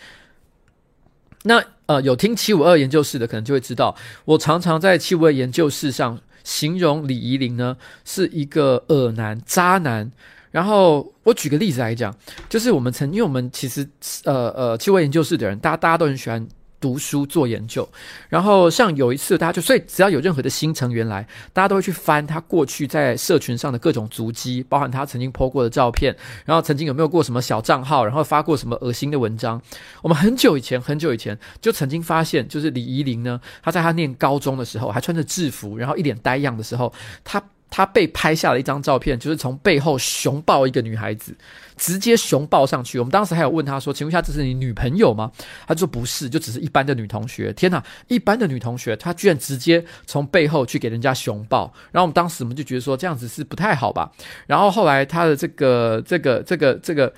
[1.43, 7.77] 那呃，有听七五二研究室的，可能就会知道，我常常在七五二研究室上形容李怡玲呢，
[8.07, 10.11] 是一个恶男、渣男。
[10.51, 12.15] 然后我举个例子来讲，
[12.49, 13.89] 就是我们曾，因为我们其实
[14.25, 16.47] 呃呃，气味研究室的人，大家大家都很喜欢
[16.81, 17.87] 读书做研究。
[18.29, 29.61] 然后像有一次，大家就所以只要有任何的新成员来，大家都会去翻他过去在社群上的各种足迹，包含他曾经 po 过的照片，然后曾经有没有过什么小账号，然后发过什么恶心的文章。
[30.03, 37.43] 我们很久以前很久以前就曾经发现，就是李怡玲呢，她在她念高中的时候还穿着制服，然后一脸呆样的时候，她。
[37.71, 41.37] 他被拍下了一张照片，就是从背后熊抱一个女孩子，
[41.77, 42.99] 直接熊抱上去。
[42.99, 45.31] 我们当时还有问他说：“请问一下，这是你女朋友吗？”
[45.69, 51.73] 他说：“不是，就只是一般的女同学。”天哪，一般的女同学，她居然直接从背后去给人家熊抱。
[51.93, 54.11] 然后我们当时我们就觉得说这样子是不太好吧。
[54.47, 57.13] 然后后来他的这个这个这个这个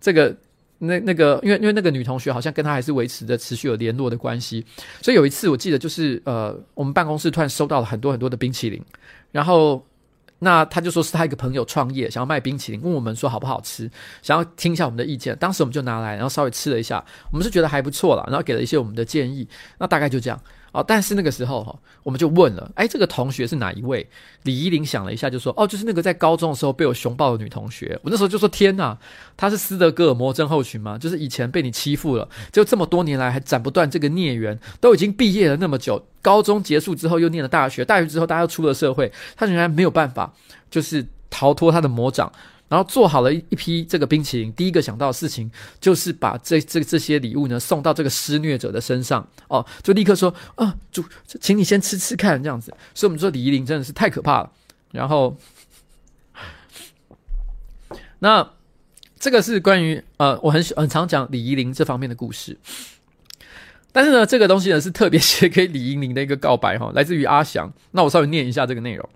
[0.00, 0.36] 这个
[0.78, 4.64] 那那个，因为因为那个女同学好像跟他还是维持着持续有联络的关系，
[5.02, 8.80] 所以有一次我记得就是呃，我们办公室突然收到了很多很多的冰淇淋，
[9.32, 9.84] 然后。
[10.38, 13.90] 那他就说是他一个朋友创业，想要卖冰淇淋，问我们说好不好吃，
[14.22, 15.36] 想要听一下我们的意见。
[15.38, 19.48] 当时我们就拿来，然后稍微吃了一下，我们是觉得还不错啦，然后给了一些我们的建议。
[19.78, 20.38] 那大概就这样。
[20.76, 24.06] 哦，但是那个时候哈，我们就问了，哎，这个同学是哪一位？
[24.42, 27.98] 李依林想了一下，就说，哦，就是那个在高中的时候被我熊抱的女同学。
[28.02, 28.94] 我那时候就说，天哪，
[29.38, 30.98] 她是斯德哥尔摩症候群吗？
[30.98, 40.30] 就是以前被你欺负了，就这么多年来还斩不断这个孽缘，都已经毕业了那么久，高中结束之后又念了大学，大学之后大家又出了社会，她仍然没有办法，
[40.70, 42.30] 就是逃脱她的魔掌。
[42.68, 45.50] 然后做好了一一批这个冰淇淋，第一个想到的事情
[45.80, 51.04] 就是把这这这些礼物呢送到这个施虐者的身上哦，就立刻说啊，主，
[51.40, 52.74] 请你先吃吃看这样子。
[52.94, 54.50] 所以我们说李怡玲真的是太可怕了。
[54.92, 55.36] 然后，
[58.20, 58.50] 那
[59.18, 62.58] 这个是关于呃，我很很常讲李怡玲这方面的故事。
[63.92, 67.72] 但是呢，这个东西呢是特别写给李怡玲的一个告白哈、来自于阿翔。
[67.92, 69.08] 那我稍微念一下这个内容。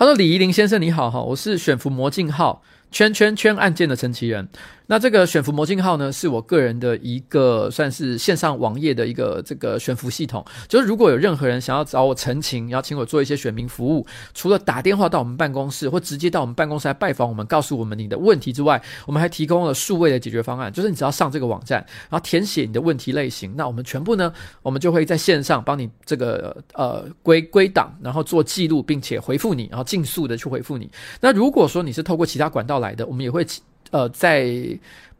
[0.00, 4.48] 他说：“李怡林先生，你好哈，我是悬浮魔镜号圈圈圈案件的陈其人。”
[4.90, 10.44] 那这个悬浮魔镜号呢，是我个人的一个算是线上网页的一个这个悬浮系统。
[10.66, 20.72] 就是如果有任何人想要找我陈情，要请我做一些选民服务，除了打电话到我们办公室，或直接到我们办公室来拜访我们，告诉我们你的问题之外，我们还提供了数位的解决方案。
[20.72, 30.90] 就是你只要上这个网站，然后填写你的问题类型，那我们全部呢，我们就会在线上帮你这个呃归归档，然后做记录，并且回复你，然后尽速的去回复你。
[31.20, 33.46] 那如果说你是透过其他管道来的，我们也会。
[33.90, 34.46] 呃，在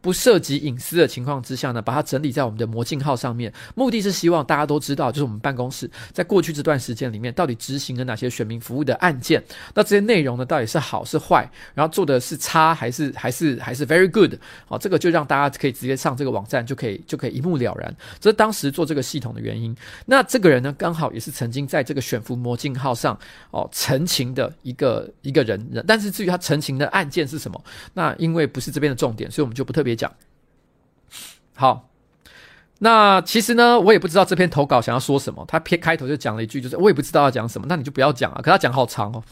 [0.01, 9.43] 不涉及隐私的情况之下呢，把它整理在我们的魔镜号上面，目的是希望大家都知道，就是我们办公室在过去这段时间里面，到底执行了哪些选民服务的案件。
[9.75, 14.33] 那这些内容呢，到底是好是坏，然后做的是差还是还是还是 very good？
[14.65, 17.95] 好，这个就让大家可以直接上这个网站，就可以就可以一目了然。
[18.19, 19.75] 这是当时做这个系统的原因。
[20.07, 23.15] 那这个人呢，刚好也是曾经在这个选服魔镜号上
[23.51, 25.61] 哦陈情的一个一个人。
[25.85, 29.90] 但是至于他陈情的案件是什么，那因为不是这边的重点，所以我们就不特别。
[29.91, 30.11] 别讲
[31.53, 31.89] 好，
[32.79, 35.45] 那其实呢，我也不知道这篇投稿想要说什么。
[35.47, 38.41] 他篇开头就讲了一句，就是我也不知道要讲什么，那你就不要讲啊。
[38.41, 39.23] 可他讲好长哦，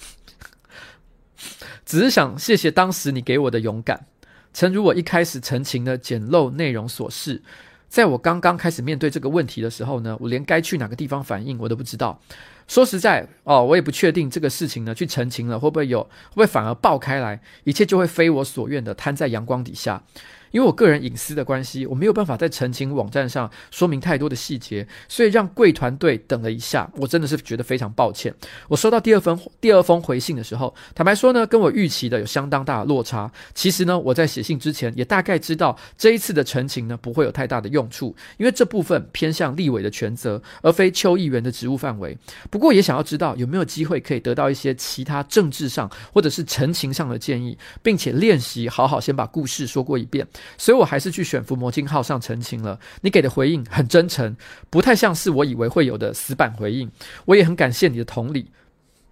[1.85, 4.05] 只是想谢谢当时你给我的勇敢。
[4.53, 7.41] 诚如我一开始陈情的简陋内容所示，
[7.87, 12.19] 在我刚刚开始面对这个问题的时候呢，我连该去哪个地方反应我都不知道。
[12.67, 20.03] 说实在哦，我也不确定这个事情呢，去澄清了会不会有，会不会反而爆开来，一切就会非我所愿的摊在阳光底下。
[20.51, 28.33] 因为我个人隐私的关系，我没有办法在陈情网站上说明太多的细节，所以让贵团队等了一下，我真的是觉得非常抱歉。
[28.67, 33.31] 我收到第二封第二封回信的时候，坦白说呢，跟我预期的有相当大的落差。
[33.53, 42.17] 其实呢，我在写信之前也大概知道这一次的陈情呢不会有太大的用处，因为这部分偏向立委的权责，而非邱议员的职务范围。
[42.49, 50.27] 不过也想要知道有没有机会可以得到一些其他政治上或者是陈情上的建议，并且练习好好先把故事说过一遍。
[50.57, 52.79] 所以我还是去悬浮魔镜号上澄清了。
[53.01, 54.35] 你给的回应很真诚，
[54.69, 56.91] 不太像是我以为会有的死板回应。
[57.25, 58.49] 我也很感谢你的同理，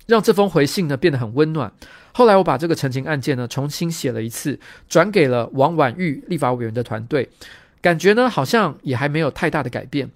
[0.06, 1.72] 让这封回信呢变得很温暖。
[2.14, 4.60] 后来我把这个澄清案件呢重新写了一次，
[4.90, 7.30] 转给了王婉玉立法委员的团队，
[7.82, 10.10] 感觉呢好像也还没有太大的改变。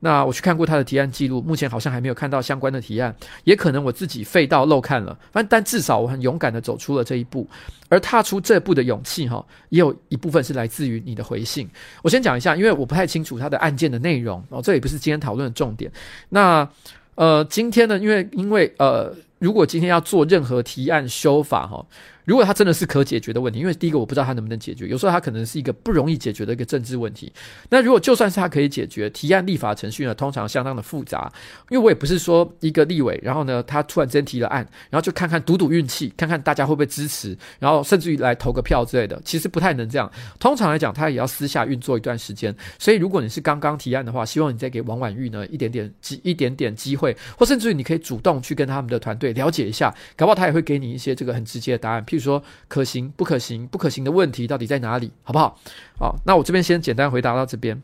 [0.00, 5.18] 那我去看过他的提案记录，目前好像还没有看到相关的提案，也可能我自己废到漏看了。
[5.32, 7.46] 反正但至少我很勇敢的走出了这一步，
[7.88, 11.68] 而踏出这步的勇气哈，也有一部分是来自于你的回信。
[12.02, 15.90] 我先讲一下，因为我不太清楚他的案件的内容哦，这也不是今天讨论的重点。
[16.28, 16.68] 那
[17.14, 21.84] 呃，今天呢，因为因为呃，如果今天要做任何提案修法哈。
[22.28, 27.32] 如果它真的是可解决的问题，因为第一个我不知道它能不能解决，有时候它可能是一个不容易解决的一个政治问题。
[27.70, 31.32] 那如果就算是它可以解决，提案立法程序呢，通常相当的复杂。
[31.70, 34.60] 因为我也不是说一个立委，然后呢，他突然间提了案，
[34.90, 40.12] 然后就看看赌赌运气，看看大家会不会支持，然后甚至于来投个票之类的，其实不太能这样。
[40.38, 42.54] 通常来讲，他也要私下运作一段时间。
[42.78, 55.58] 所以如果你是刚刚提案的话，希望你再给王婉玉呢一点点机一点点机会，或甚至于你可以主动去跟他们的团队了解一下，搞不好他也会给你一些这个很直接的答案，譬如说可行不可行，不可行的问题到底在哪里，好不好？
[55.98, 57.82] 好，那我这边先简单回答到这边。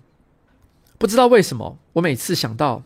[0.98, 2.82] 不知道为什么，我每次想到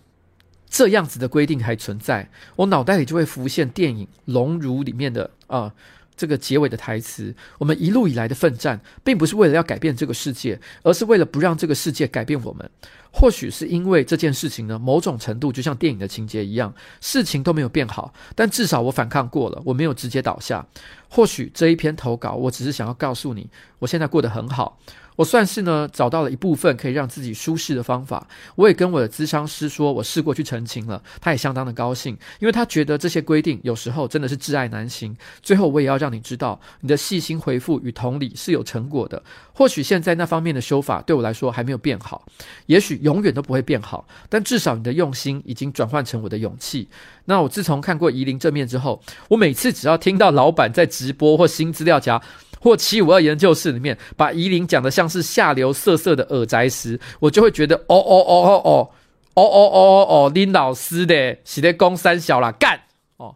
[0.68, 5.72] 这样子的规定还存在，我脑袋里就会浮现电影《熔炉》里面的啊、
[6.18, 12.70] 这个结尾的台词：我们一路以来的奋战，并不是为了要改变这个世界，而是为了不让这个世界改变我们。
[13.10, 20.66] 或许是因为这件事情呢，某种程度就像电影的情节一样，事情都没有变好，但至少我反抗过了，我没有直接倒下。
[21.08, 23.48] 或许这一篇投稿，我只是想要告诉你，
[23.78, 24.78] 我现在过得很好。
[25.18, 28.24] 我算是呢找到了一部分可以让自己舒适的方法。
[28.54, 35.16] 我也跟我的咨商师说，我试过去澄清了，他也相当的高兴，因为他觉得这些规定有时候真的是挚爱难行。
[35.42, 39.20] 最后我也要让你知道，你的细心回复与同理是有成果的。
[39.52, 42.24] 或许现在那方面的修法对我来说还没有变好，
[42.66, 46.88] 也许永远都不会变好，但至少你的用心已经转换成我的勇气。
[47.24, 52.22] 那我自从看过宜林正面之后，我每次只要听到老板在直播或新资料夹
[52.60, 58.90] 或七五二研究室里面把宜林讲得像是下流色色的耳宅时，我就会觉得哦哦哦哦哦
[59.34, 62.80] 哦哦哦哦林老师的洗的公三小啦干
[63.16, 63.34] 哦。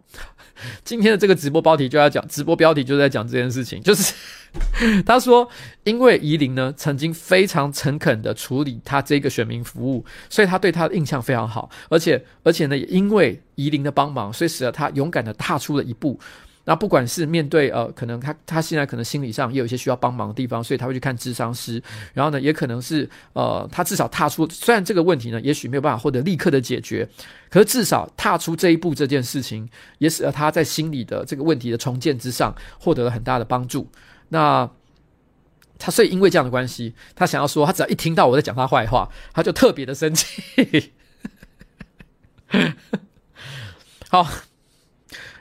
[0.85, 4.15] 今天的这个直播标题就要讲，直播标题就在讲这件事情，就是
[5.05, 5.49] 他说，
[5.83, 16.17] 因为宜林呢曾经非常诚恳的处理他这个选民服务，所以他对他的印象非常好，而且而且呢，也因为宜林的帮忙，所以使得他勇敢的踏出了一步。
[16.65, 21.83] 那不管是面对呃，可能他他现在可能心理上也有一些需要帮忙的地方，所以他会去看智商师。
[22.15, 27.09] 然后呢，也可能是呃，他至少踏出，虽然这个问题呢，也许没有办法获得立刻的解决，
[27.51, 33.91] 可是至少踏出这一步这件事情，也使得他在心理的这个问题的重建之上获得了很大的帮助。
[34.29, 34.71] 那
[35.79, 40.93] 他所以因为这样的关系，他想要说，他只要一听到我在讲他坏话，他就特别的生气。
[44.09, 44.29] 好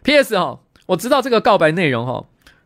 [0.01, 0.35] ，P.S.
[0.35, 0.61] 哦。
[0.87, 2.25] 我知道这个告白内容哈，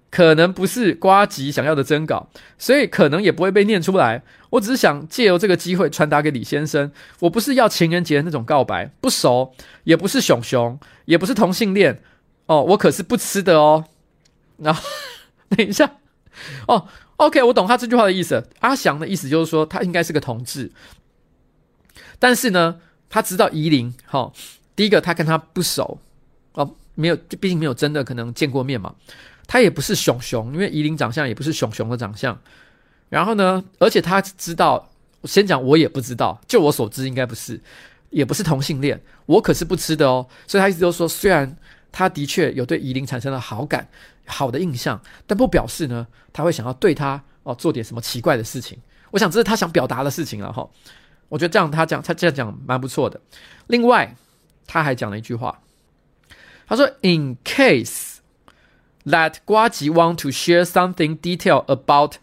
[0.10, 4.24] 可能不是瓜吉想要的征稿，所以可能也不会被念出来。
[4.52, 9.54] 我只是想借由这个机会传达给李先生，我不是要情人节的那种告白，不熟，
[9.84, 12.02] 也不是熊熊，也不是同性恋
[12.46, 13.86] 哦，我可是不吃的哦。
[14.58, 14.82] 然后
[15.50, 15.98] 等一下
[16.68, 16.88] 哦
[17.18, 18.48] ，OK，我懂他这句话的意思。
[18.62, 20.72] 阿翔的意思就是说他应该是个同志，
[22.18, 24.32] 但是呢，他知道宜林哈，
[24.76, 26.00] 第一个他跟他不熟。
[26.96, 28.96] 没有，毕竟没有真的可能见过面嘛。
[29.48, 32.36] 他也不是熊熊，因为宜林长相也不是熊熊的长相。
[33.10, 34.90] 然后呢，而且他知道，
[35.24, 37.62] 先讲我也不知道，就我所知应该不是，
[38.10, 39.00] 也不是同性恋。
[39.28, 40.26] 我可是不吃的哦。
[40.48, 41.56] 所以他一直都说，虽然
[41.92, 43.88] 他的确有对宜林产生了好感、
[44.26, 48.78] 好的印象，但不表示呢，他会想要对他哦做点什么奇怪的事情。
[49.12, 50.68] 我想这是他想表达的事情了哈。
[51.30, 53.22] 我觉得这样他讲，他这样讲蛮不错的。
[53.68, 54.16] 另外，
[54.66, 55.62] 他还讲了一句话。
[56.67, 58.19] 他说：“In case
[59.05, 62.15] that 呱吉 want to share something detail about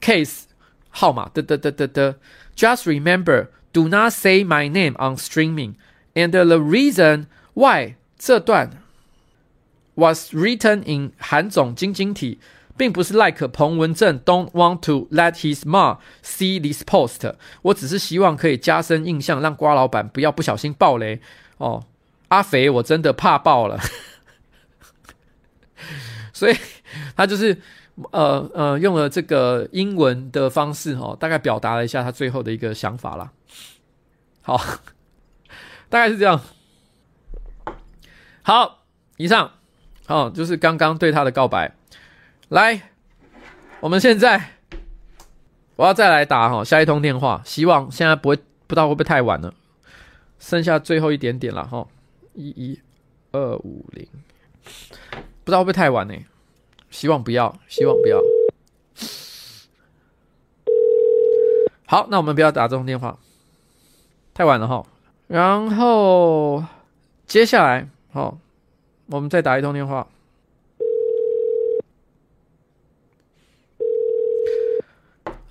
[0.00, 0.42] case
[0.90, 2.16] 号码的的的的的，
[2.54, 5.74] just remember do not say my name on streaming
[6.14, 8.70] and the reason why 这段
[9.94, 12.38] was written in 韩总晶晶体，
[12.76, 17.34] 并不是 like 彭文正 don't want to let his mom see this post。
[17.62, 21.20] 我只是希望可以加深印象，让呱老板不要不小心爆雷
[21.58, 21.84] 哦。”
[22.29, 23.79] 阿肥，我真的怕爆了，
[26.33, 26.55] 所以
[27.15, 27.61] 他就是
[28.11, 33.31] 呃呃用了这个英文的方式哦，大概表达了一下他最后的一个想法啦。
[34.41, 34.57] 好，
[35.89, 36.41] 大概是这样。
[38.41, 38.85] 好，
[39.17, 39.51] 以上
[40.07, 41.75] 哦就是刚刚对他的告白。
[42.49, 42.89] 来，
[43.79, 44.51] 我们现在
[45.75, 49.53] 我要再来打哈下一通电话，希望现在不会不知道会不会太晚了，
[50.37, 51.87] 剩下最后一点点了哈。
[52.35, 52.81] 一一
[53.31, 54.07] 二五零，
[55.43, 56.13] 不知道会不会太晚呢？
[56.89, 58.21] 希望不要，希望不要。
[61.85, 63.17] 好，那我们不要打这种电话。
[64.33, 64.85] 太晚了哈。
[65.27, 66.63] 然后
[67.25, 68.37] 接下来，好，
[69.07, 70.07] 我们再打一通电话。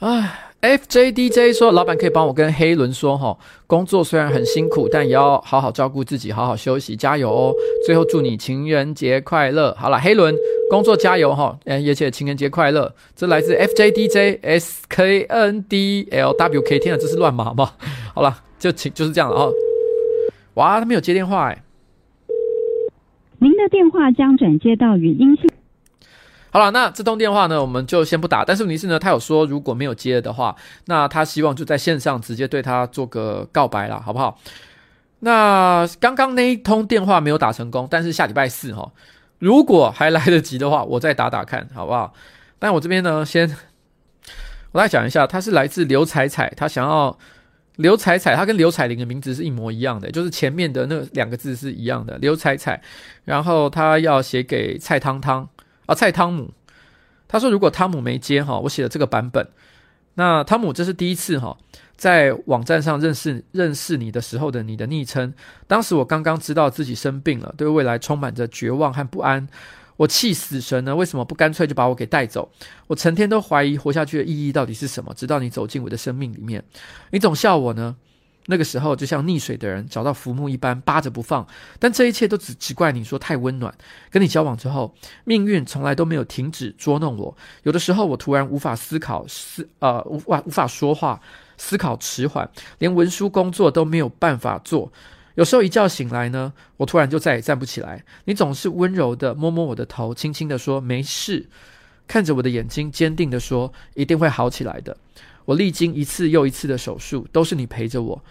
[0.00, 0.40] 哎。
[0.64, 3.36] FJDJ 说：“老板可以帮我跟黑伦说哈，
[3.66, 7.52] 工作虽然很辛苦，但也要好好照顾自己，好好休息，加油哦！
[7.84, 9.76] 最后祝你情人节快乐。
[9.78, 10.34] 好了，黑伦
[10.70, 12.94] 工作加油哈，哎，而且情人节快乐。
[13.14, 17.72] 这来自 FJDJ SKNDLWK，天啊，这是乱码吗？
[18.14, 19.50] 好了，就请就是这样了哈。
[20.54, 21.62] 哇，他没有接电话哎。
[23.38, 25.46] 您的电话将转接到语音信。”
[26.54, 28.44] 好了，那这通电话呢，我们就先不打。
[28.44, 34.38] 但是问题是呢，他有说如果没有接的话，那他希望就在线上直接对他做个告白啦，好不好？
[35.18, 38.92] 那刚刚那一通电话没有打成功，但是下礼拜四哈，
[39.40, 42.14] 如果还来得及的话，我再打打看，好不好？
[42.60, 43.52] 但我这边呢，先
[44.70, 47.18] 我来讲一下，他是来自刘彩彩，他想要
[47.74, 52.80] 刘彩彩，他跟刘彩玲的名字是一模一样的，就是前面的那两个字是一样的，刘彩彩。
[53.24, 55.48] 然后他要写给蔡汤汤。
[55.86, 56.52] 啊，蔡汤姆，
[57.28, 59.48] 他说如果汤姆没接哈，我写了这个版本。
[60.14, 61.56] 那汤姆这是第一次哈，
[61.96, 65.34] 在网站上认识认识你的时候的你的昵称。
[65.66, 69.48] 当时我刚刚知道自己生病了，对未来充满着绝望和不安。
[69.96, 72.50] 我气死神了，为什么不干脆就把我给带走？
[72.86, 75.12] 我成天都怀疑活下去的意义到底是什么。
[75.14, 76.62] 直到你走进我的生命里面，
[77.10, 77.96] 你总笑我呢。
[78.46, 81.46] 那个时候就像溺水的人找到浮木一般扒着不放，
[81.78, 83.74] 但这一切都只只怪你说太温暖。
[84.10, 87.36] 跟你交往之后，命运从来都没有停止捉弄我。
[87.62, 91.20] 有的时候我突然无法思考，思呃无法无法说话，
[91.56, 94.92] 思考迟缓，连文书工作都没有办法做。
[95.36, 98.04] 有时候一觉醒来呢，我突然就再也站不起来。
[98.26, 101.48] 你总是温柔地摸摸我的头，轻轻地说没事，
[102.06, 104.96] 看着我的眼睛，坚定地说一定会好起来的。
[105.46, 108.24] 我历经一次又一次的手术，都是你陪着我，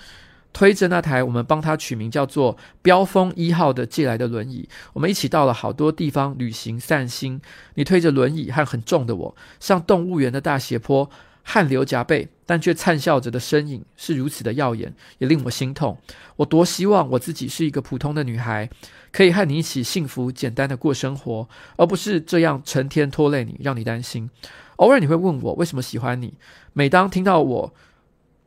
[0.52, 4.68] 推着那台我们帮他取名叫做“飙风一号”的借来的轮椅。
[4.94, 7.42] 我们一起到了好多地方旅行散心。
[7.76, 11.10] 你推着轮椅和很重的我上动物园的大斜坡，
[11.42, 15.98] 汗流浃背，但却灿笑着的身影是如此的耀眼，也令我心痛。
[16.36, 18.70] 我多希望我自己是一个普通的女孩，
[19.12, 21.48] 可以和你一起幸福简单的过生活，
[21.78, 24.30] 而不是这样成天拖累你，让你担心。
[24.78, 26.34] 偶尔你会问我为什么喜欢你，
[26.74, 27.74] 每当听到我，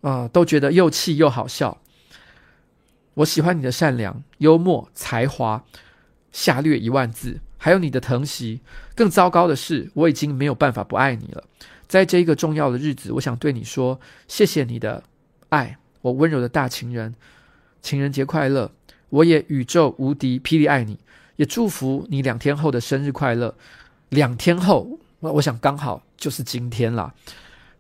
[0.01, 1.81] 呃，都觉得又气又好笑。
[3.15, 5.65] 我喜欢你的善良、幽默、才华，
[6.33, 8.61] 下略一万字，还有你的疼惜。
[8.95, 11.45] 更糟糕的是，我已经没有办法不爱你了。
[11.87, 15.05] 在这一个重要的日子，我想对你说，谢谢你的
[15.51, 17.15] 爱，我温柔的大情人，
[17.81, 18.73] 情人节快乐！
[19.11, 20.99] 我也宇宙无敌霹雳爱你，
[21.37, 23.55] 也祝福你两天后的生日快乐。
[24.09, 24.99] 两天后。
[25.21, 27.13] 我我想刚好就是今天啦，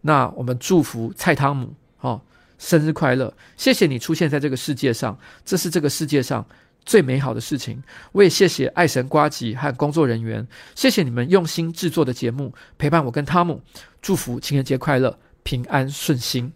[0.01, 2.21] 那我们祝福蔡汤姆哦，
[2.59, 3.33] 生日快乐！
[3.57, 6.45] 谢谢你出现在这个世界上，这是这个世界上
[6.85, 7.83] 最美好的事情。
[8.13, 13.61] 我也谢谢爱神瓜吉和工作人员，谢谢你们用心制作的节目，陪伴我跟汤姆。
[14.01, 16.53] 祝福情人节快乐，平安顺心。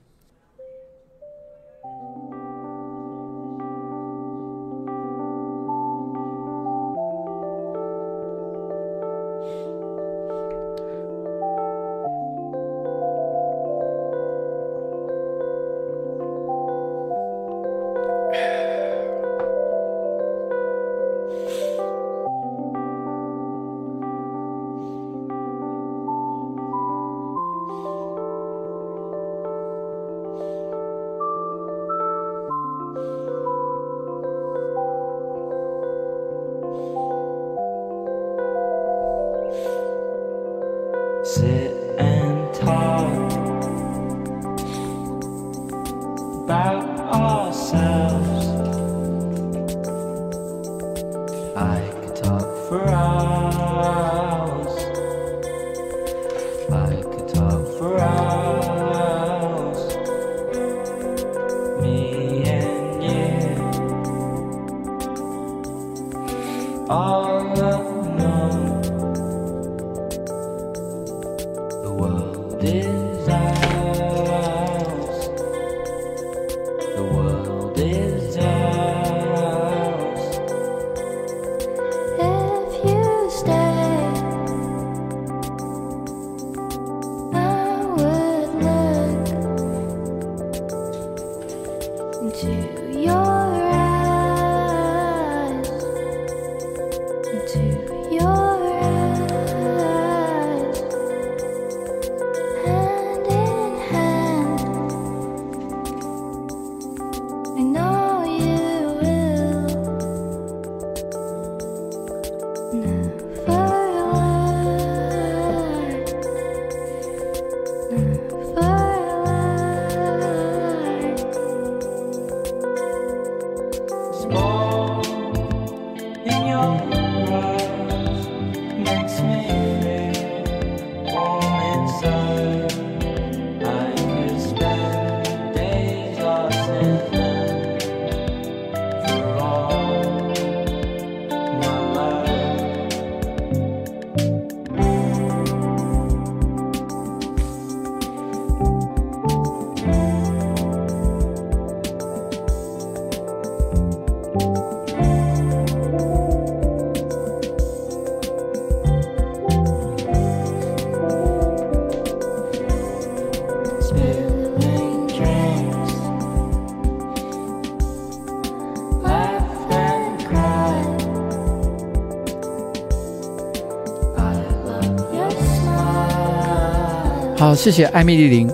[177.60, 178.48] 谢谢艾米丽琳，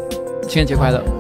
[0.49, 1.16] 情人节快乐。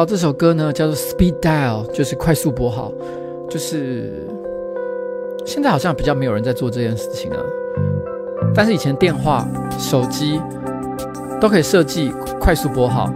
[0.00, 2.90] 好，这首歌呢叫做 Speed Dial，就是快速拨号，
[3.50, 4.26] 就是
[5.44, 7.36] 现在好像比较没有人在做这件事情了。
[8.54, 9.46] 但是以前电话、
[9.78, 10.40] 手机
[11.38, 13.12] 都可以设计快速拨号，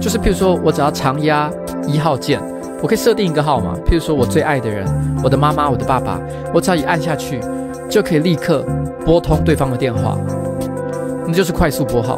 [0.00, 1.50] 就是譬如说我只要长压
[1.88, 2.40] 一号键，
[2.80, 4.86] 我可以设定一个号码，譬如说我最爱的人，
[5.24, 6.20] 我的妈妈、我的爸爸，
[6.54, 7.40] 我只要一按下去，
[7.90, 8.64] 就可以立刻
[9.04, 10.16] 拨通对方的电话，
[11.26, 12.16] 那就是快速拨号。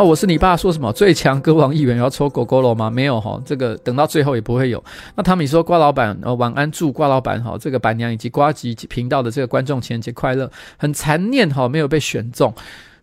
[0.00, 2.88] 后我是你爸说什么最强歌王议员要抽狗狗了吗？
[2.88, 4.82] 没有哈，这个等到最后也不会有。
[5.16, 10.50] 那汤米说瓜老板呃晚安，祝瓜老板哈这个板娘以及瓜吉频道的这个观众情人节快乐。
[10.76, 12.54] 很残念哈，没有被选中，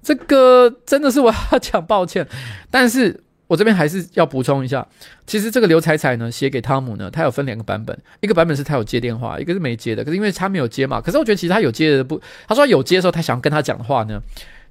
[0.01, 2.27] 这个真的是我要讲抱歉。
[2.71, 4.87] 但是我这边还是要补充一下，
[5.25, 10.03] 其实这个刘彩彩呢写给汤姆呢，他有分两个版本，一个版本是他有接电话，一个是没接的。
[10.03, 14.19] 可是因为他没有接嘛，可是我觉得其实他有接的不，他说有接的时候他想跟他讲的话呢，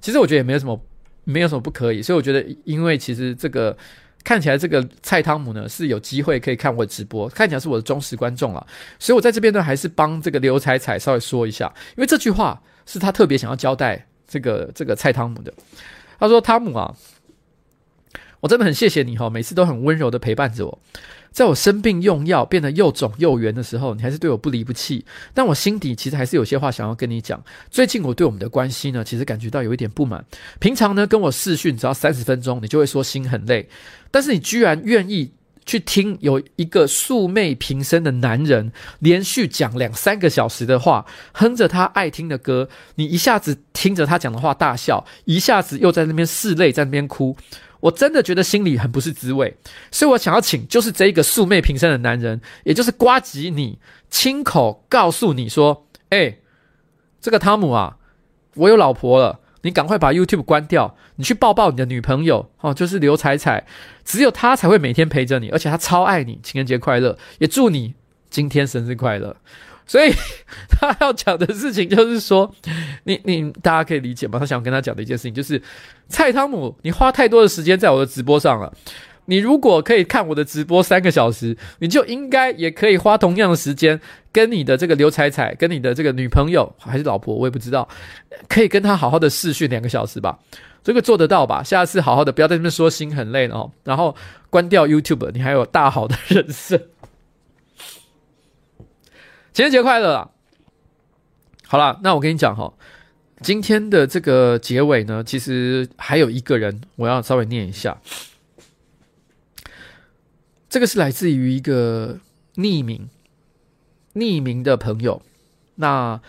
[0.01, 0.79] 其实我觉得也没有什么。
[1.27, 3.77] 没有什么不可以，所以我觉得，因为其实这个
[4.23, 8.65] 看起来这个蔡汤姆呢是有机会可以看我直播，看起来是我的忠实观众啊，
[8.97, 15.53] 所以我在这边呢还是帮这个刘彩彩稍微说一下，因为这句话是他特别想要交代这个这个蔡汤姆的。
[16.19, 16.95] 他说：“汤姆啊，
[18.39, 20.79] 我真的很谢谢你哈，每次都很温柔的陪伴着我。”
[21.29, 25.05] 在我生病用药变得又肿又圆的时候，你还是对我不离不弃。
[25.35, 27.39] 但我心底其实还是有些话想要跟你讲。
[27.69, 30.25] 最近我对我们的关系呢，其实感觉到有一点不满。
[30.59, 33.69] 平常呢，跟我视讯只要三十分钟，你就会说心很累。
[34.09, 35.31] 但是你居然愿意
[35.63, 47.37] 去听有一个素昧平生的男人连续讲两三个小时的话，哼着他爱听的歌，你一下子听着他讲的话大笑，一下子又在那边拭泪，在那边哭。
[47.79, 49.55] 我真的觉得心里很不是滋味，
[49.91, 56.37] 所以我想要请就是这一个素昧平生的男人，也就是瓜吉你亲口告诉你说，哎、
[57.21, 57.97] 这个汤姆啊，
[58.55, 63.65] 我有老婆了，你赶快把 YouTube 关掉，你去抱抱你的女朋友哦，就是刘彩彩，
[64.03, 67.93] 只有她才会每天陪着你，而且她超爱你，情人节快乐，也祝你
[68.29, 69.37] 今天生日快乐。
[69.87, 70.13] 所以
[70.69, 72.53] 他要讲的事情就是说，
[73.05, 74.37] 你你大家可以理解吗？
[74.37, 75.61] 他想跟他讲的一件事情就是，
[76.09, 78.71] 蔡汤姆，你花太多的时间在我的直播上了。
[79.29, 83.99] 你如果可以看我的直播三个小时，你就应该也可以花同样的时间
[84.31, 87.85] 跟你的这个刘彩彩，跟你的这个女朋友还是老婆，我也不知道，
[88.47, 90.39] 可以跟他好好的视讯两个小时吧。
[90.81, 91.61] 这个做得到吧？
[91.61, 94.15] 下次好好的，不要在那边说心很累哦，然后
[94.49, 96.79] 关掉 YouTube，你还有大好的人生。
[99.57, 100.29] 情人节快乐！
[101.65, 102.71] 好了，那我跟你讲哈，
[103.41, 107.99] 今天的这个结尾呢，其实还有一个人，我要稍微念一下。
[110.69, 112.19] 这个是来自于一个
[112.57, 113.09] 匿名、
[114.13, 115.23] 匿名的朋友。
[115.73, 116.21] 那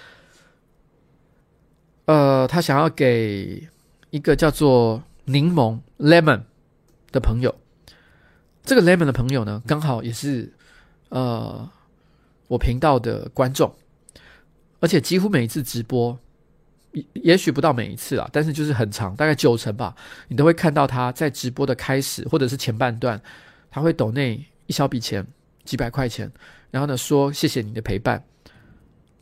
[2.07, 3.69] 呃，他想要给
[4.09, 6.45] 一个叫做柠檬 （lemon）
[7.13, 7.55] 的朋友。
[8.65, 10.55] 这个 lemon 的朋友呢，刚好也是
[11.11, 11.69] 呃。
[12.49, 13.73] 我频道的观众，
[14.81, 16.19] 而且几乎每一次直播，
[16.91, 19.95] 也也许不到每一次啦，但是就是很长，大概九成吧，
[20.27, 23.23] 你都会看到他在直播的开始或者是前半段，
[23.71, 25.25] 他会抖内一小笔钱，
[25.65, 26.29] 几百块钱，
[26.73, 28.25] 然后呢说谢谢你的陪伴。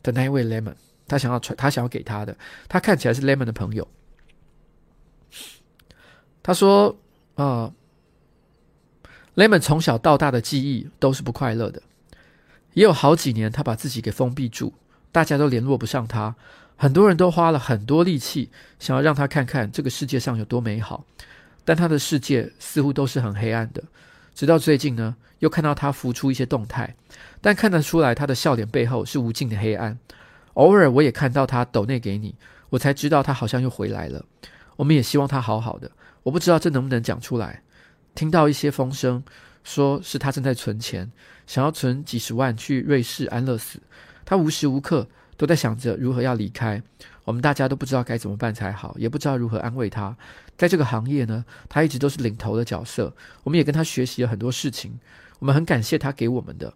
[0.03, 0.75] 的那一位 Lemon，
[1.05, 2.37] 他想要传，他想要给他的，
[2.69, 3.85] 他看起来是 Lemon 的朋友。
[6.41, 6.95] 他说
[7.35, 7.73] ：“啊、呃
[9.35, 11.81] ，Lemon 从小到大的记忆都是不快乐的，
[12.77, 14.71] 也有好几年他把自己给封闭住，
[15.11, 16.35] 大家都联络不上他，
[16.75, 21.03] 很多人都花了很多力气想要让他看看这个世界上有多美好，
[21.65, 23.81] 但他的世界似乎都是很黑暗的。
[24.35, 26.95] 直到最近呢，又看到他浮出一些动态，
[27.41, 29.97] 但看得出来他的笑脸背后是无尽的黑暗。
[30.53, 32.35] 偶尔我也看到他抖内给你，
[32.69, 34.23] 我才知道他好像又回来了。
[34.75, 35.89] 我们也希望他好好的。”
[36.21, 37.63] 我不知道这能不能讲出来。
[38.13, 39.23] 听到一些风声，
[39.67, 41.11] 说是他正在存钱，
[41.45, 43.81] 想要存几十万去瑞士安乐死。
[44.23, 45.05] 他无时无刻
[45.35, 46.81] 都在想着如何要离开。
[47.25, 50.15] 我们大家都不知道该怎么办才好，也不知道如何安慰他。
[50.57, 53.13] 在这个行业呢，他一直都是领头的角色。
[53.43, 54.97] 我们也跟他学习了很多事情。
[55.39, 56.73] 我们很感谢他给我们的，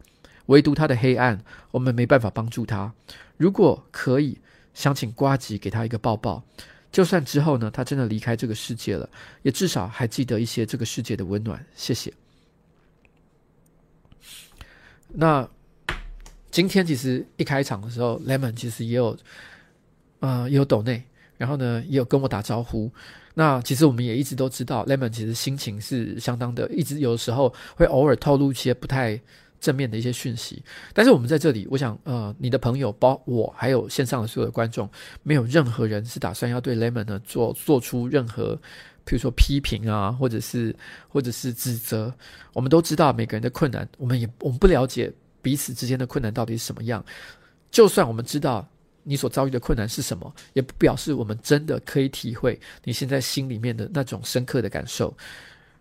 [0.48, 2.94] 唯独他的黑暗，我们没办法帮助他。
[3.38, 4.38] 如果可以，
[4.74, 6.44] 想请呱吉给他一个抱抱。
[6.92, 9.10] 就算之后呢，他真的离开这个世界了，
[9.44, 11.66] 也至少还记得一些这个世界的温暖。
[11.74, 12.14] 谢谢。
[15.14, 15.47] 那
[16.49, 19.18] 今天其实一开场的时候，Lemon 其实也有，
[20.20, 21.03] 呃，也有抖内，
[21.38, 22.91] 然后呢，也有跟我打招呼。
[23.34, 29.20] 那其实我们也一直都知道，Lemon 其实心情是相当的，一直有时候会偶尔透露一些不太。
[29.62, 34.89] 正面的一些讯息，但是我们在这里，我想，呃，你的朋友，包我，还有线上的所有的观众，
[35.22, 38.59] 没有任何人是打算要对 Lemon 呢做做出任何，
[39.06, 40.76] 譬如说批评啊，或者是
[41.08, 42.14] 或者是指责。
[42.54, 47.04] 我们都知道每个人的困难，我们也我们不了解彼此之间的困难到底是什么样。
[47.70, 48.68] 就算我们知道
[49.04, 55.16] 你所遭遇的困难是什么，也不表示我们真的可以体会你现在心里面的那种深刻的感受。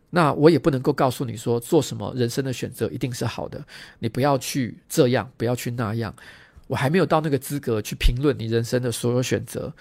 [0.09, 3.65] 那我也不能够告诉你说，做什么人生的选择一定是好的，
[3.99, 6.15] 你不要去这样，不要去那样。
[6.67, 9.73] 我还没有到那个资格去评论你人生的所有选择。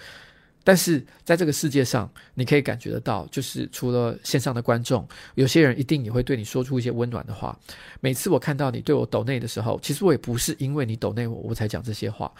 [0.62, 7.58] 但是在这个世界上，你可以感觉得到，就是除了线上的观众，有些人一定也会对你说出一些温暖的话。
[8.00, 12.30] 每次我看到你对我抖内的时候，其实我也不是因为你抖内我，我才讲这些话。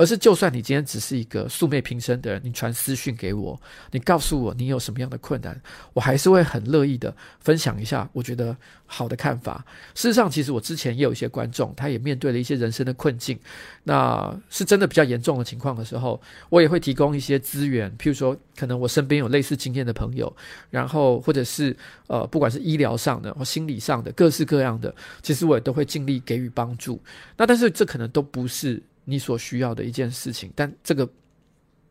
[0.00, 5.60] 而是，就算你今天只是一个素昧平生的人，你传私讯给我，你告诉我你有什么样的困难，
[5.92, 9.62] 我还是会很乐意的分享一下我觉得好的看法。
[9.94, 13.38] 事实上，其实我之前也有一些观众，他也面对了一些人生的困境，
[13.84, 20.34] 那是真的比较严重的情况的时候，我也会提供一些资源，譬如说，可能我身边有类似经验的朋友，
[20.70, 21.76] 然后或者是
[22.06, 26.98] 呃，不管是医疗上的或心理上的，各式各样的，其实我也都会尽力给予帮助。
[27.36, 28.82] 那但是这可能都不是。
[29.10, 31.08] 你所需要的一件事情，但这个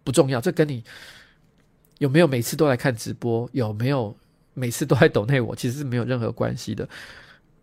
[0.03, 0.39] 不重要。
[0.39, 0.83] 这跟你
[1.97, 4.15] 有没有每次都来看直播，有没有
[4.53, 6.87] 每次都来抖内我，其实是没有任何关系的。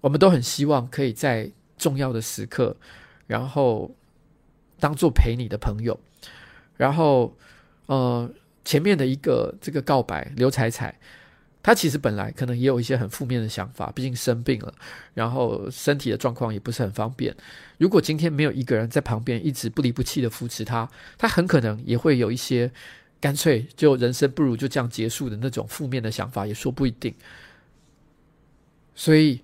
[0.00, 2.76] 我们都很希望可以在重要的时刻，
[3.26, 3.90] 然后
[4.78, 5.98] 当做陪你的朋友。
[6.76, 7.34] 然后，
[7.86, 8.30] 呃，
[8.64, 10.94] 前面的一个这个告白，刘彩彩。
[11.66, 14.72] 他其实本来可能也有一些很负面的想法，毕竟生病了，
[15.14, 17.34] 然后身体的状况也不是很方便。
[17.76, 20.88] 如果今天没有一个人在旁边一直不离不弃的扶持他，
[21.18, 22.70] 他很可能也会有一些
[23.20, 27.12] 干脆就人生不如就这样结束的那种负面的想法，也说不一定。
[28.94, 29.40] 所以，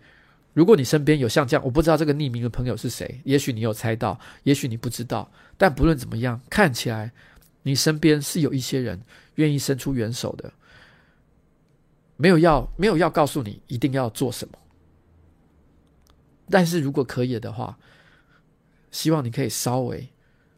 [0.55, 7.11] 如果你身边有像这样，我不知道这个匿名的朋友是谁，也许你有猜到，也许你不知道，但不论怎么样，看起来
[7.65, 9.03] 你身边是有一些人
[9.35, 10.53] 愿意伸出援手的。
[12.17, 14.59] 没有要没有要告诉你一定要做什么，
[16.49, 17.79] 但是如果可以的话，
[18.91, 20.09] 希望你可以稍微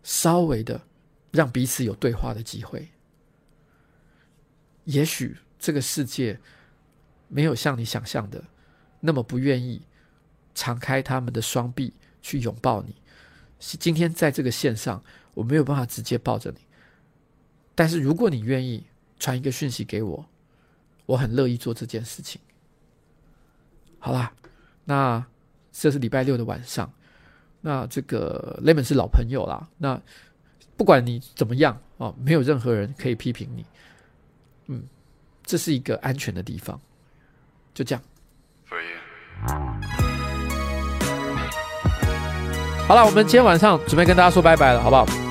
[0.03, 0.81] 稍微的
[1.31, 2.89] 让彼此有对话的机会。
[4.85, 6.39] 也许这个世界
[7.29, 8.45] 没有像你想象的
[9.01, 9.81] 那么不愿意
[10.55, 12.95] 敞开他们的双臂去拥抱你。
[13.59, 15.03] 今天在这个线上，
[15.33, 16.59] 我没有办法直接抱着你，
[17.75, 18.87] 但是如果你愿意
[19.19, 20.29] 传一个讯息给我。
[21.07, 22.41] 我很乐意做这件事情。
[23.99, 24.33] 好啦，
[24.85, 25.25] 那
[25.73, 26.91] 这是礼拜六的晚上。
[27.61, 29.67] 那这个 Lemon 是老朋友啦。
[29.79, 30.01] 那
[30.77, 33.65] 不管你怎么样哦，没有任何人可以批评你。
[34.67, 34.83] 嗯，
[35.45, 36.79] 这是一个安全的地方。
[37.73, 38.03] 就这样。
[42.87, 45.24] 好了，我们今天晚上准备跟大家说拜拜了，好不好？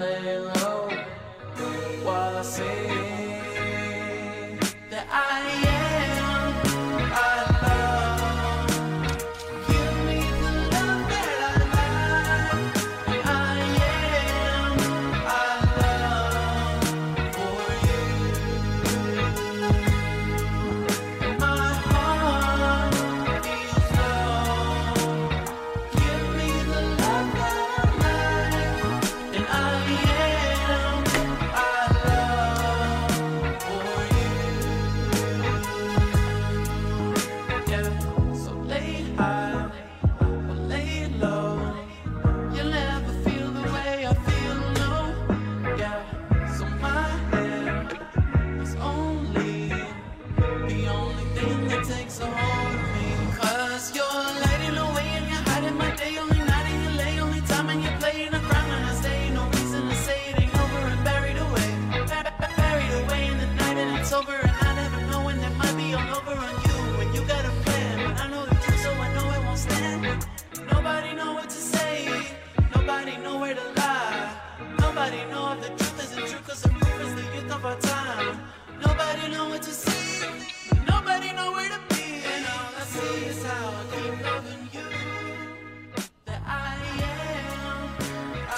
[0.00, 0.88] lay low
[2.02, 3.09] while I sing.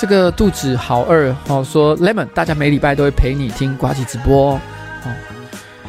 [0.02, 4.60] 这个肚子好饿哦，说 Lemon，大家每礼拜都会陪你听呱吉直播哦。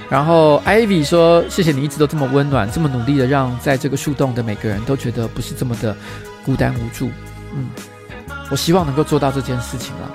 [0.08, 5.98] 然后 Ivy 说，谢谢你一直都这么温暖，这么努力的让在这个树洞的每个人都觉得不是这么的
[6.46, 7.10] 孤单无助。
[7.56, 7.72] 嗯，
[8.52, 10.12] 我希望能够做到这件事情了。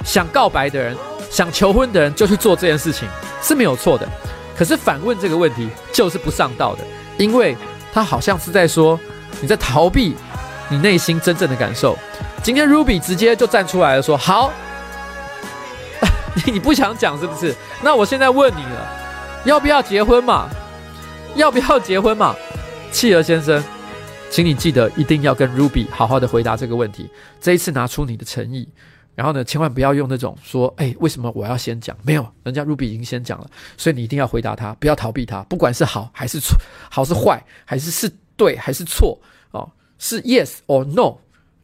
[0.05, 0.96] 想告白的人，
[1.28, 3.09] 想求婚的人就去做这件事情
[3.42, 4.09] 是没有错的。
[4.57, 6.84] 可是反问这个问题就是不上道的，
[7.18, 7.57] 因为
[7.92, 8.98] 他好像是在说
[9.40, 10.14] 你在逃避
[10.68, 11.98] 你内心真正的感受。
[12.40, 14.53] 今天 Ruby 直接就站出来了，说：“好，
[16.46, 17.53] 你不想讲是不是？
[17.82, 18.99] 那我现在问你了，
[19.45, 20.49] 要不要结婚嘛？
[21.34, 22.34] 要不要结婚嘛？”
[22.93, 23.62] 企鹅先生，
[24.30, 27.09] 请你记得一定要跟 Ruby 好好的回答这个问题。
[27.41, 28.68] 这一次拿出你的诚意。
[29.14, 31.97] 然后呢，千万不要用那种说，哎，为什么我要先讲？
[32.03, 36.57] 没有，人家 Ruby 已经先讲了，所以你一定要回答他，不要逃避他，不管是好还是错，
[36.91, 39.20] 好是坏，还是是对还是错，
[39.51, 39.68] 哦，
[39.99, 41.18] 是 yes or no，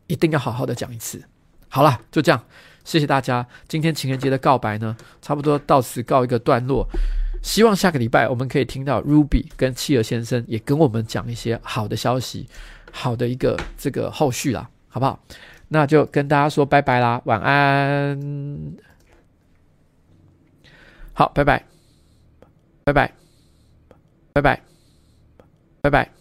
[0.07, 1.23] 一定要好好的讲一次。
[1.69, 2.45] 好了，就这样，
[2.85, 3.47] 谢谢大家。
[3.69, 6.87] 今天情人节的告白呢，差不多到此告一个段落。
[7.47, 12.49] 希望下个礼拜我们可以听到 Ruby 跟企鹅先生也跟我们讲一些好的消息，
[12.91, 15.17] 好的一个这个后续啦，好不好？
[15.69, 18.21] 那就跟大家说拜拜啦，晚安。
[21.13, 21.65] 好，拜拜，
[22.83, 23.13] 拜拜，
[24.33, 24.61] 拜拜，
[25.83, 26.16] 拜拜。